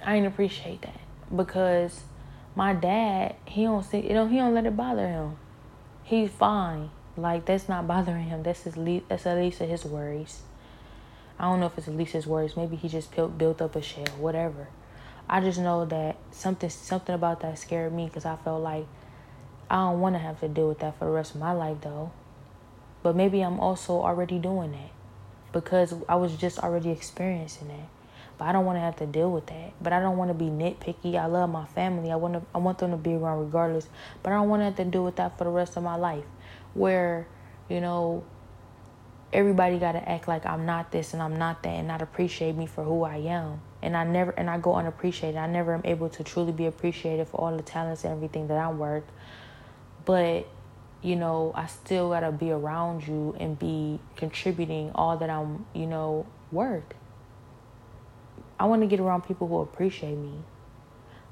I 0.04 0.16
didn't 0.16 0.28
appreciate 0.28 0.82
that 0.84 1.00
because 1.36 2.04
my 2.56 2.74
dad, 2.74 3.36
he 3.46 3.64
don't 3.64 3.84
see, 3.84 4.00
you 4.00 4.14
know, 4.14 4.28
he 4.28 4.38
don't 4.38 4.54
let 4.54 4.66
it 4.66 4.78
bother 4.78 5.08
him. 5.08 5.38
He's 6.04 6.30
fine. 6.30 6.92
Like 7.18 7.46
that's 7.46 7.68
not 7.68 7.88
bothering 7.88 8.26
him. 8.26 8.44
That's 8.44 8.64
his 8.64 8.78
le- 8.78 9.02
that's 9.08 9.26
at 9.26 9.38
least 9.38 9.60
his 9.60 9.86
worries. 9.86 10.42
I 11.40 11.46
don't 11.46 11.60
know 11.60 11.66
if 11.66 11.78
it's 11.78 11.88
at 11.88 11.96
least 11.96 12.14
his 12.14 12.28
worries. 12.28 12.56
Maybe 12.56 12.76
he 12.76 12.88
just 12.88 13.14
built 13.16 13.38
built 13.38 13.62
up 13.62 13.76
a 13.76 13.82
shell, 13.82 14.06
whatever. 14.18 14.68
I 15.30 15.42
just 15.42 15.60
know 15.60 15.86
that 15.86 16.15
something 16.36 16.70
something 16.70 17.16
about 17.16 17.40
that 17.42 17.58
scared 17.58 17.94
me 17.94 18.06
because 18.06 18.26
I 18.26 18.36
felt 18.36 18.62
like 18.62 18.86
I 19.70 19.78
don't 19.78 20.00
want 20.00 20.16
to 20.16 20.20
have 20.20 20.40
to 20.42 20.48
deal 20.48 20.68
with 20.68 20.80
that 20.80 21.00
for 21.00 21.06
the 21.06 21.12
rest 21.12 21.34
of 21.34 21.42
my 21.42 21.52
life 21.52 21.78
though. 21.82 22.12
But 23.02 23.16
maybe 23.16 23.42
I'm 23.42 23.60
also 23.60 24.02
already 24.02 24.40
doing 24.40 24.72
that 24.72 24.92
because 25.52 25.94
I 26.10 26.16
was 26.16 26.36
just 26.36 26.60
already 26.60 26.92
experiencing 26.92 27.70
that. 27.70 27.88
But 28.38 28.46
I 28.46 28.52
don't 28.52 28.66
want 28.66 28.76
to 28.76 28.82
have 28.82 28.98
to 28.98 29.06
deal 29.06 29.32
with 29.32 29.46
that. 29.48 29.72
But 29.82 29.94
I 29.94 30.02
don't 30.02 30.18
want 30.18 30.30
to 30.30 30.34
be 30.34 30.46
nitpicky. 30.46 31.16
I 31.16 31.28
love 31.28 31.50
my 31.50 31.66
family. 31.66 32.12
I 32.12 32.18
want 32.18 32.34
to 32.34 32.42
I 32.54 32.58
want 32.58 32.80
them 32.80 32.92
to 32.92 32.98
be 32.98 33.14
around 33.14 33.40
regardless. 33.40 33.88
But 34.22 34.34
I 34.34 34.36
don't 34.36 34.50
want 34.50 34.62
to 34.62 34.66
have 34.66 34.76
to 34.76 34.86
deal 34.86 35.06
with 35.06 35.16
that 35.16 35.38
for 35.38 35.46
the 35.46 35.50
rest 35.50 35.78
of 35.78 35.84
my 35.84 35.96
life. 35.96 36.26
Where, 36.74 37.28
you 37.70 37.80
know, 37.80 38.26
everybody 39.32 39.80
got 39.80 39.94
to 39.94 40.10
act 40.10 40.28
like 40.28 40.46
I'm 40.46 40.66
not 40.66 40.92
this 40.92 41.14
and 41.14 41.24
I'm 41.24 41.38
not 41.38 41.64
that 41.64 41.70
and 41.70 41.88
not 41.88 42.02
appreciate 42.02 42.56
me 42.56 42.66
for 42.66 42.84
who 42.84 43.04
I 43.04 43.18
am. 43.18 43.62
And 43.86 43.96
I 43.96 44.04
never 44.04 44.32
and 44.32 44.50
I 44.50 44.58
go 44.58 44.74
unappreciated. 44.74 45.38
I 45.38 45.46
never 45.46 45.76
am 45.76 45.82
able 45.86 46.10
to 46.10 46.24
truly 46.24 46.52
be 46.52 46.66
appreciated 46.66 47.28
for 47.28 47.40
all 47.40 47.56
the 47.56 47.62
talents 47.62 48.04
and 48.04 48.12
everything 48.12 48.48
that 48.48 48.58
I'm 48.58 48.80
worth. 48.80 49.04
But 50.06 50.48
you 51.04 51.16
know, 51.16 51.52
I 51.54 51.68
still 51.68 52.10
got 52.10 52.22
to 52.22 52.32
be 52.32 52.50
around 52.50 53.08
you 53.08 53.36
and 53.40 53.60
be 53.60 54.00
contributing 54.16 54.90
all 54.96 55.18
that 55.18 55.30
I'm, 55.30 55.68
you 55.76 55.86
know, 55.86 56.26
worth. 56.52 56.96
I 58.60 58.66
want 58.66 58.82
to 58.82 58.88
get 58.88 59.00
around 59.00 59.22
people 59.22 59.48
who 59.48 59.60
appreciate 59.60 60.18
me. 60.18 60.34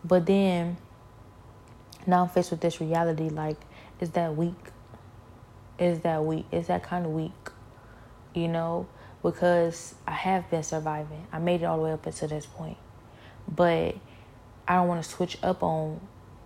But 0.06 0.28
then 0.28 0.78
now 2.06 2.22
I'm 2.22 2.30
faced 2.30 2.52
with 2.52 2.62
this 2.62 2.80
reality 2.80 3.30
like, 3.30 3.58
is 4.00 4.12
that 4.12 4.36
weak? 4.36 4.54
Is 5.80 6.02
that 6.02 6.24
weak? 6.24 6.46
Is 6.52 6.68
that 6.68 6.84
kind 6.84 7.08
of 7.08 7.12
weak? 7.12 7.32
You 8.36 8.50
know, 8.50 8.88
because 9.24 9.96
I 10.06 10.12
have 10.12 10.50
been 10.52 10.64
surviving. 10.64 11.26
I 11.32 11.40
made 11.40 11.62
it 11.62 11.66
all 11.66 11.78
the 11.78 11.84
way 11.84 11.92
up 11.94 12.06
until 12.06 12.28
this 12.28 12.46
point. 12.46 12.78
But 13.48 13.96
I 14.68 14.76
don't 14.76 14.88
want 14.88 15.04
to 15.04 15.10
switch 15.10 15.38
up 15.42 15.64
on 15.64 16.00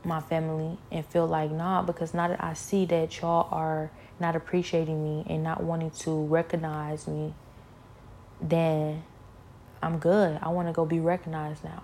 my 0.04 0.22
family 0.22 0.78
and 0.92 1.06
feel 1.06 1.28
like, 1.28 1.52
nah, 1.52 1.82
because 1.82 2.13
now 2.13 2.28
that 2.28 2.42
I 2.42 2.54
see 2.54 2.86
that 2.86 3.20
y'all 3.20 3.48
are 3.52 3.92
not 4.20 4.36
appreciating 4.36 5.04
me 5.04 5.26
and 5.28 5.44
not 5.44 5.63
wanting 5.63 5.92
to 5.92 6.26
recognize 6.26 7.08
me, 7.08 7.34
then 8.40 9.04
I'm 9.82 9.98
good. 9.98 10.40
I 10.42 10.50
want 10.50 10.68
to 10.68 10.72
go 10.72 10.86
be 10.86 11.00
recognized 11.00 11.63
now 11.63 11.84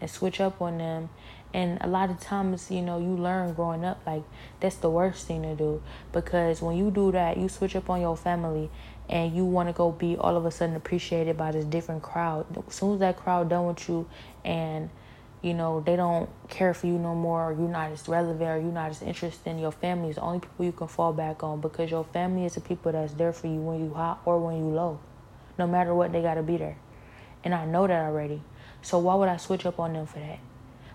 and 0.00 0.10
switch 0.10 0.40
up 0.40 0.60
on 0.60 0.78
them. 0.78 1.10
And 1.52 1.78
a 1.80 1.88
lot 1.88 2.10
of 2.10 2.20
times, 2.20 2.70
you 2.70 2.80
know, 2.80 2.98
you 2.98 3.16
learn 3.16 3.54
growing 3.54 3.84
up, 3.84 4.00
like, 4.06 4.22
that's 4.60 4.76
the 4.76 4.90
worst 4.90 5.26
thing 5.26 5.42
to 5.42 5.56
do. 5.56 5.82
Because 6.12 6.62
when 6.62 6.76
you 6.76 6.90
do 6.90 7.10
that, 7.12 7.36
you 7.36 7.48
switch 7.48 7.74
up 7.74 7.90
on 7.90 8.00
your 8.00 8.16
family 8.16 8.70
and 9.08 9.34
you 9.34 9.44
want 9.44 9.68
to 9.68 9.72
go 9.72 9.90
be 9.90 10.16
all 10.16 10.36
of 10.36 10.46
a 10.46 10.50
sudden 10.50 10.76
appreciated 10.76 11.36
by 11.36 11.50
this 11.50 11.64
different 11.64 12.02
crowd. 12.02 12.46
As 12.68 12.74
soon 12.74 12.94
as 12.94 13.00
that 13.00 13.16
crowd 13.16 13.48
done 13.48 13.66
with 13.66 13.88
you 13.88 14.08
and 14.44 14.90
you 15.42 15.54
know, 15.54 15.80
they 15.80 15.96
don't 15.96 16.28
care 16.48 16.74
for 16.74 16.86
you 16.86 16.98
no 16.98 17.14
more, 17.14 17.50
or 17.50 17.52
you're 17.52 17.68
not 17.68 17.90
as 17.90 18.06
relevant, 18.08 18.42
or 18.42 18.60
you're 18.60 18.72
not 18.72 18.90
as 18.90 19.00
interested 19.00 19.48
in 19.48 19.58
your 19.58 19.72
family 19.72 20.10
is 20.10 20.16
the 20.16 20.22
only 20.22 20.40
people 20.40 20.66
you 20.66 20.72
can 20.72 20.86
fall 20.86 21.12
back 21.12 21.42
on 21.42 21.60
because 21.60 21.90
your 21.90 22.04
family 22.04 22.44
is 22.44 22.54
the 22.54 22.60
people 22.60 22.92
that's 22.92 23.14
there 23.14 23.32
for 23.32 23.46
you 23.46 23.60
when 23.60 23.80
you 23.82 23.94
hot 23.94 24.20
or 24.26 24.38
when 24.38 24.58
you 24.58 24.64
low. 24.64 25.00
No 25.58 25.66
matter 25.66 25.94
what, 25.94 26.12
they 26.12 26.20
gotta 26.20 26.42
be 26.42 26.58
there. 26.58 26.76
And 27.42 27.54
I 27.54 27.64
know 27.64 27.86
that 27.86 28.04
already. 28.04 28.42
So 28.82 28.98
why 28.98 29.14
would 29.14 29.28
I 29.28 29.38
switch 29.38 29.64
up 29.64 29.80
on 29.80 29.94
them 29.94 30.06
for 30.06 30.18
that? 30.18 30.40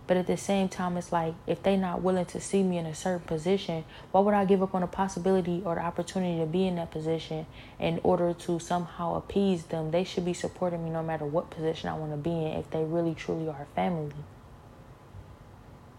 But 0.07 0.17
at 0.17 0.27
the 0.27 0.37
same 0.37 0.69
time, 0.69 0.97
it's 0.97 1.11
like 1.11 1.33
if 1.47 1.63
they're 1.63 1.77
not 1.77 2.01
willing 2.01 2.25
to 2.27 2.39
see 2.39 2.61
me 2.61 2.77
in 2.77 2.85
a 2.85 2.93
certain 2.93 3.25
position, 3.25 3.85
why 4.11 4.21
would 4.21 4.33
I 4.35 4.45
give 4.45 4.61
up 4.61 4.75
on 4.75 4.81
the 4.81 4.87
possibility 4.87 5.63
or 5.65 5.75
the 5.75 5.81
opportunity 5.81 6.39
to 6.39 6.45
be 6.45 6.67
in 6.67 6.75
that 6.75 6.91
position 6.91 7.47
in 7.79 7.99
order 8.03 8.33
to 8.33 8.59
somehow 8.59 9.15
appease 9.15 9.65
them? 9.65 9.91
They 9.91 10.03
should 10.03 10.25
be 10.25 10.33
supporting 10.33 10.85
me 10.85 10.91
no 10.91 11.01
matter 11.01 11.25
what 11.25 11.49
position 11.49 11.89
I 11.89 11.97
want 11.97 12.11
to 12.11 12.17
be 12.17 12.29
in 12.29 12.53
if 12.53 12.69
they 12.69 12.83
really 12.83 13.15
truly 13.15 13.47
are 13.47 13.65
family. 13.75 14.13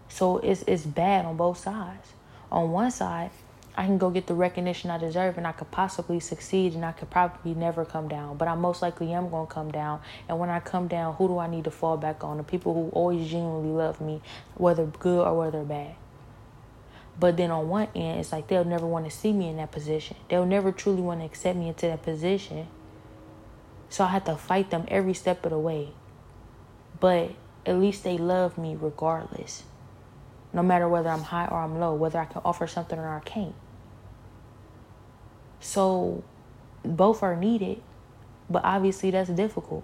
So 0.07 0.37
it's 0.37 0.63
it's 0.67 0.85
bad 0.85 1.25
on 1.25 1.35
both 1.35 1.57
sides. 1.57 2.13
On 2.49 2.71
one 2.71 2.91
side, 2.91 3.31
I 3.77 3.85
can 3.85 3.99
go 3.99 4.09
get 4.09 4.25
the 4.25 4.33
recognition 4.33 4.89
I 4.89 4.97
deserve 4.97 5.37
and 5.37 5.45
I 5.45 5.51
could 5.51 5.69
possibly 5.69 6.19
succeed 6.19 6.73
and 6.73 6.83
I 6.83 6.93
could 6.93 7.11
probably 7.11 7.53
never 7.53 7.85
come 7.85 8.07
down. 8.07 8.35
But 8.35 8.47
I 8.47 8.55
most 8.55 8.81
likely 8.81 9.13
am 9.13 9.29
going 9.29 9.45
to 9.45 9.53
come 9.53 9.71
down. 9.71 10.01
And 10.27 10.39
when 10.39 10.49
I 10.49 10.59
come 10.59 10.87
down, 10.87 11.13
who 11.13 11.27
do 11.27 11.37
I 11.37 11.47
need 11.47 11.65
to 11.65 11.71
fall 11.71 11.95
back 11.95 12.23
on? 12.23 12.37
The 12.37 12.43
people 12.43 12.73
who 12.73 12.89
always 12.89 13.29
genuinely 13.29 13.69
love 13.69 14.01
me, 14.01 14.21
whether 14.55 14.85
good 14.85 15.27
or 15.27 15.37
whether 15.37 15.63
bad. 15.63 15.95
But 17.19 17.37
then 17.37 17.51
on 17.51 17.69
one 17.69 17.89
end, 17.95 18.19
it's 18.19 18.31
like 18.31 18.47
they'll 18.47 18.65
never 18.65 18.87
want 18.87 19.05
to 19.05 19.11
see 19.11 19.31
me 19.31 19.47
in 19.47 19.57
that 19.57 19.71
position. 19.71 20.17
They'll 20.27 20.45
never 20.45 20.71
truly 20.71 21.01
want 21.01 21.19
to 21.19 21.25
accept 21.27 21.57
me 21.57 21.67
into 21.67 21.85
that 21.85 22.01
position. 22.01 22.67
So 23.89 24.05
I 24.05 24.07
have 24.07 24.25
to 24.25 24.35
fight 24.35 24.71
them 24.71 24.85
every 24.87 25.13
step 25.13 25.45
of 25.45 25.51
the 25.51 25.59
way. 25.59 25.89
But 26.99 27.31
at 27.63 27.77
least 27.77 28.03
they 28.03 28.17
love 28.17 28.57
me 28.57 28.75
regardless 28.79 29.63
no 30.53 30.63
matter 30.63 30.87
whether 30.87 31.09
I'm 31.09 31.23
high 31.23 31.47
or 31.47 31.59
I'm 31.59 31.79
low, 31.79 31.93
whether 31.93 32.19
I 32.19 32.25
can 32.25 32.41
offer 32.43 32.67
something 32.67 32.97
or 32.97 33.09
I 33.09 33.19
can't. 33.19 33.53
So 35.59 36.23
both 36.83 37.23
are 37.23 37.35
needed, 37.35 37.81
but 38.49 38.63
obviously 38.63 39.11
that's 39.11 39.29
difficult. 39.29 39.83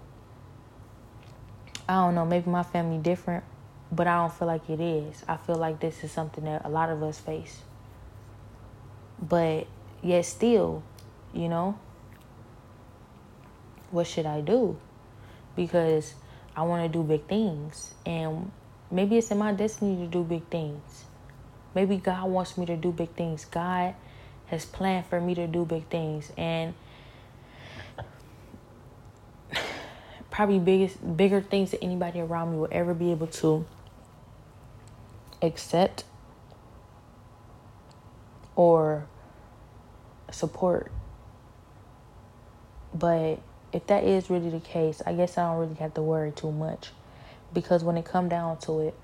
I 1.88 1.94
don't 1.94 2.14
know, 2.14 2.24
maybe 2.24 2.48
my 2.50 2.62
family 2.62 2.98
different, 2.98 3.44
but 3.92 4.06
I 4.06 4.16
don't 4.16 4.32
feel 4.32 4.48
like 4.48 4.68
it 4.70 4.80
is. 4.80 5.22
I 5.28 5.36
feel 5.36 5.56
like 5.56 5.80
this 5.80 6.02
is 6.02 6.10
something 6.10 6.44
that 6.44 6.64
a 6.64 6.68
lot 6.68 6.88
of 6.88 7.02
us 7.02 7.18
face. 7.18 7.60
But 9.20 9.66
yet 10.02 10.24
still, 10.24 10.82
you 11.32 11.48
know, 11.48 11.78
what 13.90 14.06
should 14.06 14.26
I 14.26 14.40
do? 14.40 14.78
Because 15.54 16.14
I 16.56 16.62
want 16.62 16.90
to 16.90 16.98
do 16.98 17.02
big 17.04 17.26
things 17.26 17.92
and 18.06 18.50
Maybe 18.94 19.18
it's 19.18 19.32
in 19.32 19.38
my 19.38 19.52
destiny 19.52 19.96
to 20.04 20.06
do 20.06 20.22
big 20.22 20.44
things. 20.46 21.04
Maybe 21.74 21.96
God 21.96 22.30
wants 22.30 22.56
me 22.56 22.64
to 22.66 22.76
do 22.76 22.92
big 22.92 23.10
things. 23.10 23.44
God 23.44 23.94
has 24.54 24.64
planned 24.64 25.06
for 25.06 25.20
me 25.20 25.34
to 25.34 25.46
do 25.46 25.64
big 25.64 25.86
things. 25.88 26.32
And 26.36 26.74
probably 30.30 30.58
biggest 30.58 31.16
bigger 31.16 31.40
things 31.40 31.70
that 31.70 31.82
anybody 31.82 32.20
around 32.20 32.50
me 32.50 32.58
will 32.58 32.68
ever 32.72 32.92
be 32.92 33.12
able 33.12 33.28
to 33.28 33.64
accept 35.42 36.02
or 38.56 39.06
support. 40.32 40.90
But 42.92 43.40
if 43.72 43.86
that 43.86 44.04
is 44.04 44.30
really 44.30 44.50
the 44.50 44.60
case, 44.60 45.02
I 45.06 45.14
guess 45.14 45.38
I 45.38 45.50
don't 45.50 45.60
really 45.60 45.74
have 45.76 45.94
to 45.94 46.02
worry 46.02 46.32
too 46.32 46.50
much 46.50 46.90
because 47.52 47.84
when 47.84 47.96
it 47.96 48.04
come 48.04 48.28
down 48.28 48.58
to 48.58 48.80
it, 48.80 48.94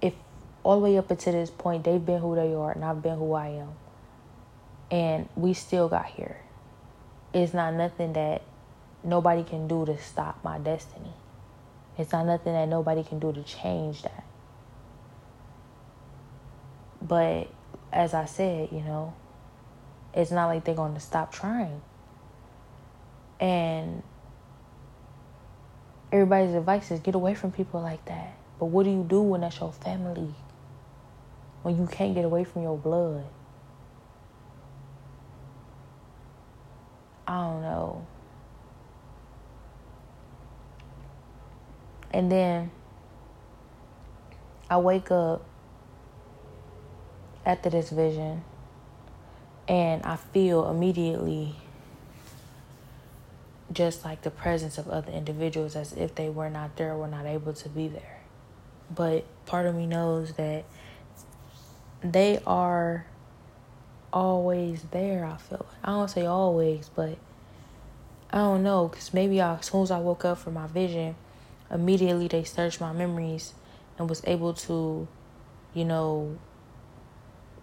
if 0.00 0.14
all 0.62 0.78
the 0.78 0.84
way 0.84 0.96
up 0.98 1.10
until 1.10 1.34
this 1.34 1.50
point 1.50 1.84
they've 1.84 2.04
been 2.04 2.20
who 2.20 2.34
they 2.34 2.54
are 2.54 2.72
and 2.72 2.84
I've 2.84 3.02
been 3.02 3.18
who 3.18 3.34
I 3.34 3.48
am, 3.48 3.72
and 4.90 5.28
we 5.36 5.54
still 5.54 5.88
got 5.88 6.06
here, 6.06 6.40
it's 7.32 7.54
not 7.54 7.74
nothing 7.74 8.12
that 8.14 8.42
nobody 9.04 9.44
can 9.44 9.68
do 9.68 9.86
to 9.86 9.96
stop 9.98 10.42
my 10.42 10.58
destiny. 10.58 11.12
It's 11.96 12.12
not 12.12 12.26
nothing 12.26 12.52
that 12.52 12.68
nobody 12.68 13.04
can 13.04 13.18
do 13.18 13.32
to 13.32 13.42
change 13.42 14.02
that. 14.02 14.24
But 17.02 17.48
as 17.92 18.14
I 18.14 18.24
said, 18.24 18.70
you 18.72 18.80
know, 18.80 19.14
it's 20.14 20.30
not 20.30 20.46
like 20.46 20.64
they're 20.64 20.74
going 20.74 20.94
to 20.94 21.00
stop 21.00 21.32
trying. 21.32 21.82
And 23.38 24.02
everybody's 26.12 26.54
advice 26.54 26.90
is 26.90 27.00
get 27.00 27.14
away 27.14 27.34
from 27.34 27.52
people 27.52 27.80
like 27.80 28.04
that. 28.06 28.34
But 28.58 28.66
what 28.66 28.84
do 28.84 28.90
you 28.90 29.04
do 29.08 29.22
when 29.22 29.40
that's 29.42 29.60
your 29.60 29.72
family? 29.72 30.34
When 31.62 31.76
you 31.76 31.86
can't 31.86 32.14
get 32.14 32.24
away 32.24 32.44
from 32.44 32.62
your 32.62 32.76
blood? 32.76 33.24
I 37.30 37.36
don't 37.36 37.62
know. 37.62 38.06
And 42.10 42.30
then 42.30 42.72
I 44.68 44.78
wake 44.78 45.12
up 45.12 45.44
after 47.46 47.70
this 47.70 47.90
vision 47.90 48.42
and 49.68 50.02
I 50.02 50.16
feel 50.16 50.68
immediately 50.68 51.54
just 53.72 54.04
like 54.04 54.22
the 54.22 54.32
presence 54.32 54.76
of 54.76 54.88
other 54.88 55.12
individuals 55.12 55.76
as 55.76 55.92
if 55.92 56.16
they 56.16 56.28
were 56.28 56.50
not 56.50 56.74
there 56.74 56.96
were 56.96 57.06
not 57.06 57.26
able 57.26 57.52
to 57.52 57.68
be 57.68 57.86
there. 57.86 58.22
But 58.92 59.24
part 59.46 59.66
of 59.66 59.76
me 59.76 59.86
knows 59.86 60.32
that 60.32 60.64
they 62.02 62.40
are 62.44 63.06
always 64.12 64.82
there, 64.90 65.24
I 65.24 65.36
feel. 65.36 65.66
I 65.82 65.90
don't 65.90 66.08
say 66.10 66.26
always, 66.26 66.90
but 66.94 67.18
I 68.30 68.38
don't 68.38 68.62
know, 68.62 68.88
because 68.88 69.12
maybe 69.12 69.40
I, 69.40 69.56
as 69.56 69.66
soon 69.66 69.82
as 69.82 69.90
I 69.90 69.98
woke 69.98 70.24
up 70.24 70.38
from 70.38 70.54
my 70.54 70.66
vision, 70.66 71.16
immediately 71.70 72.28
they 72.28 72.44
searched 72.44 72.80
my 72.80 72.92
memories 72.92 73.54
and 73.98 74.08
was 74.08 74.22
able 74.24 74.54
to, 74.54 75.08
you 75.74 75.84
know, 75.84 76.38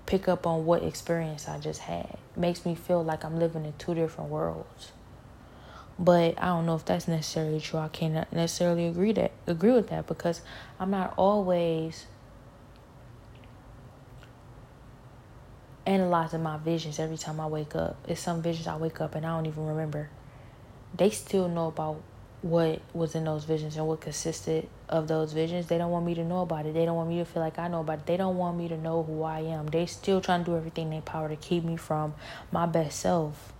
pick 0.05 0.27
up 0.27 0.47
on 0.47 0.65
what 0.65 0.83
experience 0.83 1.47
I 1.47 1.59
just 1.59 1.81
had. 1.81 2.05
It 2.05 2.37
makes 2.37 2.65
me 2.65 2.75
feel 2.75 3.03
like 3.03 3.23
I'm 3.23 3.37
living 3.37 3.65
in 3.65 3.73
two 3.77 3.93
different 3.93 4.29
worlds. 4.29 4.91
But 5.99 6.41
I 6.41 6.47
don't 6.47 6.65
know 6.65 6.75
if 6.75 6.85
that's 6.85 7.07
necessarily 7.07 7.59
true. 7.59 7.79
I 7.79 7.87
can't 7.87 8.31
necessarily 8.31 8.87
agree 8.87 9.13
that 9.13 9.31
agree 9.47 9.71
with 9.71 9.89
that 9.89 10.05
because 10.05 10.41
I'm 10.79 10.91
not 10.91 11.13
always 11.17 12.05
analyzing 15.87 16.43
my 16.43 16.57
visions 16.57 16.99
every 16.99 17.17
time 17.17 17.39
I 17.39 17.47
wake 17.47 17.75
up. 17.75 17.95
It's 18.07 18.21
some 18.21 18.41
visions 18.41 18.67
I 18.67 18.75
wake 18.75 19.01
up 19.01 19.15
and 19.15 19.25
I 19.25 19.35
don't 19.35 19.45
even 19.45 19.65
remember. 19.65 20.09
They 20.95 21.09
still 21.09 21.47
know 21.47 21.67
about 21.67 22.01
what 22.41 22.81
was 22.93 23.15
in 23.15 23.23
those 23.23 23.45
visions 23.45 23.77
and 23.77 23.87
what 23.87 24.01
consisted 24.01 24.67
of 24.89 25.07
those 25.07 25.33
visions. 25.33 25.67
They 25.67 25.77
don't 25.77 25.89
want 25.89 26.05
me 26.05 26.13
to 26.15 26.23
know 26.23 26.41
about 26.41 26.65
it. 26.65 26.73
They 26.73 26.85
don't 26.85 26.97
want 26.97 27.09
me 27.09 27.17
to 27.19 27.25
feel 27.25 27.41
like 27.41 27.57
I 27.57 27.69
know 27.69 27.79
about 27.79 27.99
it. 27.99 28.05
They 28.05 28.17
don't 28.17 28.37
want 28.37 28.57
me 28.57 28.67
to 28.67 28.77
know 28.77 29.01
who 29.01 29.23
I 29.23 29.39
am. 29.39 29.67
They 29.67 29.85
still 29.85 30.21
trying 30.21 30.43
to 30.43 30.51
do 30.51 30.57
everything 30.57 30.85
in 30.85 30.91
their 30.91 31.01
power 31.01 31.29
to 31.29 31.35
keep 31.37 31.63
me 31.63 31.77
from 31.77 32.13
my 32.51 32.65
best 32.65 32.99
self. 32.99 33.53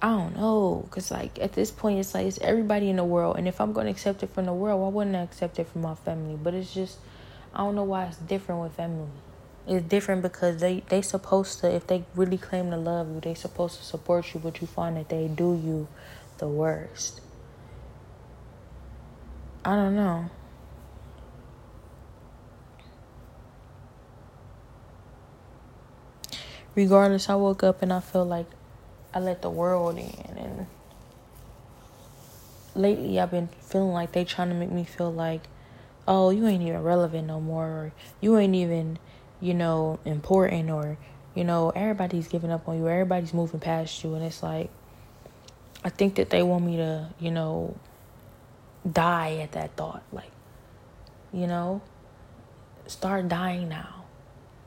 I 0.00 0.08
don't 0.08 0.36
know, 0.36 0.86
cause 0.90 1.10
like 1.10 1.38
at 1.40 1.54
this 1.54 1.70
point, 1.70 1.98
it's 1.98 2.12
like 2.12 2.26
it's 2.26 2.38
everybody 2.42 2.90
in 2.90 2.96
the 2.96 3.04
world, 3.04 3.38
and 3.38 3.48
if 3.48 3.62
I'm 3.62 3.72
gonna 3.72 3.88
accept 3.88 4.22
it 4.22 4.28
from 4.28 4.44
the 4.44 4.52
world, 4.52 4.82
why 4.82 4.88
wouldn't 4.88 5.16
I 5.16 5.22
accept 5.22 5.58
it 5.58 5.68
from 5.68 5.80
my 5.80 5.94
family? 5.94 6.36
But 6.40 6.52
it's 6.52 6.74
just, 6.74 6.98
I 7.54 7.58
don't 7.60 7.74
know 7.74 7.84
why 7.84 8.04
it's 8.04 8.18
different 8.18 8.60
with 8.60 8.74
family. 8.74 9.08
It's 9.66 9.86
different 9.86 10.22
because 10.22 10.58
they 10.58 10.84
they 10.88 11.02
supposed 11.02 11.60
to, 11.60 11.74
if 11.74 11.86
they 11.86 12.04
really 12.14 12.38
claim 12.38 12.70
to 12.70 12.76
love 12.76 13.08
you, 13.12 13.20
they 13.20 13.34
supposed 13.34 13.78
to 13.78 13.84
support 13.84 14.32
you, 14.32 14.40
but 14.40 14.60
you 14.60 14.66
find 14.66 14.96
that 14.96 15.08
they 15.08 15.28
do 15.28 15.60
you 15.62 15.88
the 16.38 16.46
worst. 16.46 17.20
I 19.64 19.74
don't 19.74 19.96
know. 19.96 20.30
Regardless, 26.76 27.28
I 27.28 27.34
woke 27.34 27.64
up 27.64 27.82
and 27.82 27.92
I 27.92 28.00
feel 28.00 28.24
like 28.24 28.46
I 29.12 29.18
let 29.18 29.42
the 29.42 29.50
world 29.50 29.98
in 29.98 30.36
and 30.36 30.66
lately 32.76 33.18
I've 33.18 33.30
been 33.30 33.48
feeling 33.60 33.92
like 33.92 34.12
they 34.12 34.24
trying 34.24 34.50
to 34.50 34.54
make 34.54 34.70
me 34.70 34.84
feel 34.84 35.12
like, 35.12 35.48
oh, 36.06 36.30
you 36.30 36.46
ain't 36.46 36.62
even 36.62 36.82
relevant 36.82 37.26
no 37.26 37.40
more 37.40 37.66
or 37.66 37.92
you 38.20 38.36
ain't 38.38 38.54
even, 38.54 38.98
you 39.40 39.54
know, 39.54 39.98
important 40.04 40.70
or, 40.70 40.96
you 41.34 41.44
know, 41.44 41.70
everybody's 41.70 42.28
giving 42.28 42.50
up 42.50 42.68
on 42.68 42.78
you, 42.78 42.88
everybody's 42.88 43.34
moving 43.34 43.60
past 43.60 44.02
you 44.02 44.14
and 44.14 44.24
it's 44.24 44.42
like 44.42 44.70
I 45.86 45.88
think 45.88 46.16
that 46.16 46.30
they 46.30 46.42
want 46.42 46.64
me 46.64 46.78
to, 46.78 47.10
you 47.20 47.30
know, 47.30 47.76
die 48.90 49.36
at 49.36 49.52
that 49.52 49.76
thought. 49.76 50.02
Like, 50.12 50.32
you 51.32 51.46
know, 51.46 51.80
start 52.88 53.28
dying 53.28 53.68
now 53.68 54.04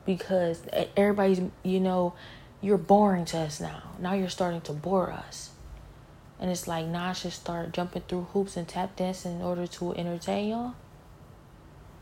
because 0.06 0.62
everybody's, 0.96 1.42
you 1.64 1.82
know, 1.82 2.14
you're 2.62 2.78
boring 2.78 3.26
to 3.26 3.38
us 3.38 3.60
now. 3.60 3.84
Now 4.00 4.14
you're 4.14 4.30
starting 4.30 4.62
to 4.62 4.74
bore 4.74 5.12
us. 5.12 5.50
And 6.40 6.50
it's 6.50 6.68
like, 6.68 6.86
now 6.86 7.10
I 7.10 7.14
should 7.14 7.34
start 7.34 7.74
jumping 7.74 8.04
through 8.08 8.28
hoops 8.32 8.56
and 8.56 8.66
tap 8.66 8.96
dancing 8.96 9.38
in 9.38 9.42
order 9.42 9.68
to 9.68 9.94
entertain 9.96 10.50
y'all. 10.50 10.76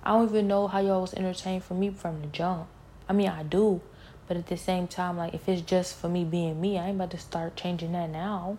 I 0.07 0.11
don't 0.11 0.29
even 0.29 0.47
know 0.47 0.67
how 0.67 0.79
y'all 0.79 1.01
was 1.01 1.13
entertained 1.13 1.65
for 1.65 1.73
me 1.73 1.89
from 1.89 2.21
the 2.21 2.27
jump. 2.27 2.67
I 3.09 3.13
mean, 3.13 3.27
I 3.27 3.43
do. 3.43 3.81
But 4.25 4.37
at 4.37 4.47
the 4.47 4.55
same 4.55 4.87
time, 4.87 5.17
like, 5.17 5.33
if 5.33 5.49
it's 5.49 5.61
just 5.61 5.97
for 5.97 6.07
me 6.07 6.23
being 6.23 6.61
me, 6.61 6.79
I 6.79 6.87
ain't 6.87 6.95
about 6.95 7.11
to 7.11 7.17
start 7.17 7.57
changing 7.57 7.91
that 7.91 8.09
now. 8.09 8.57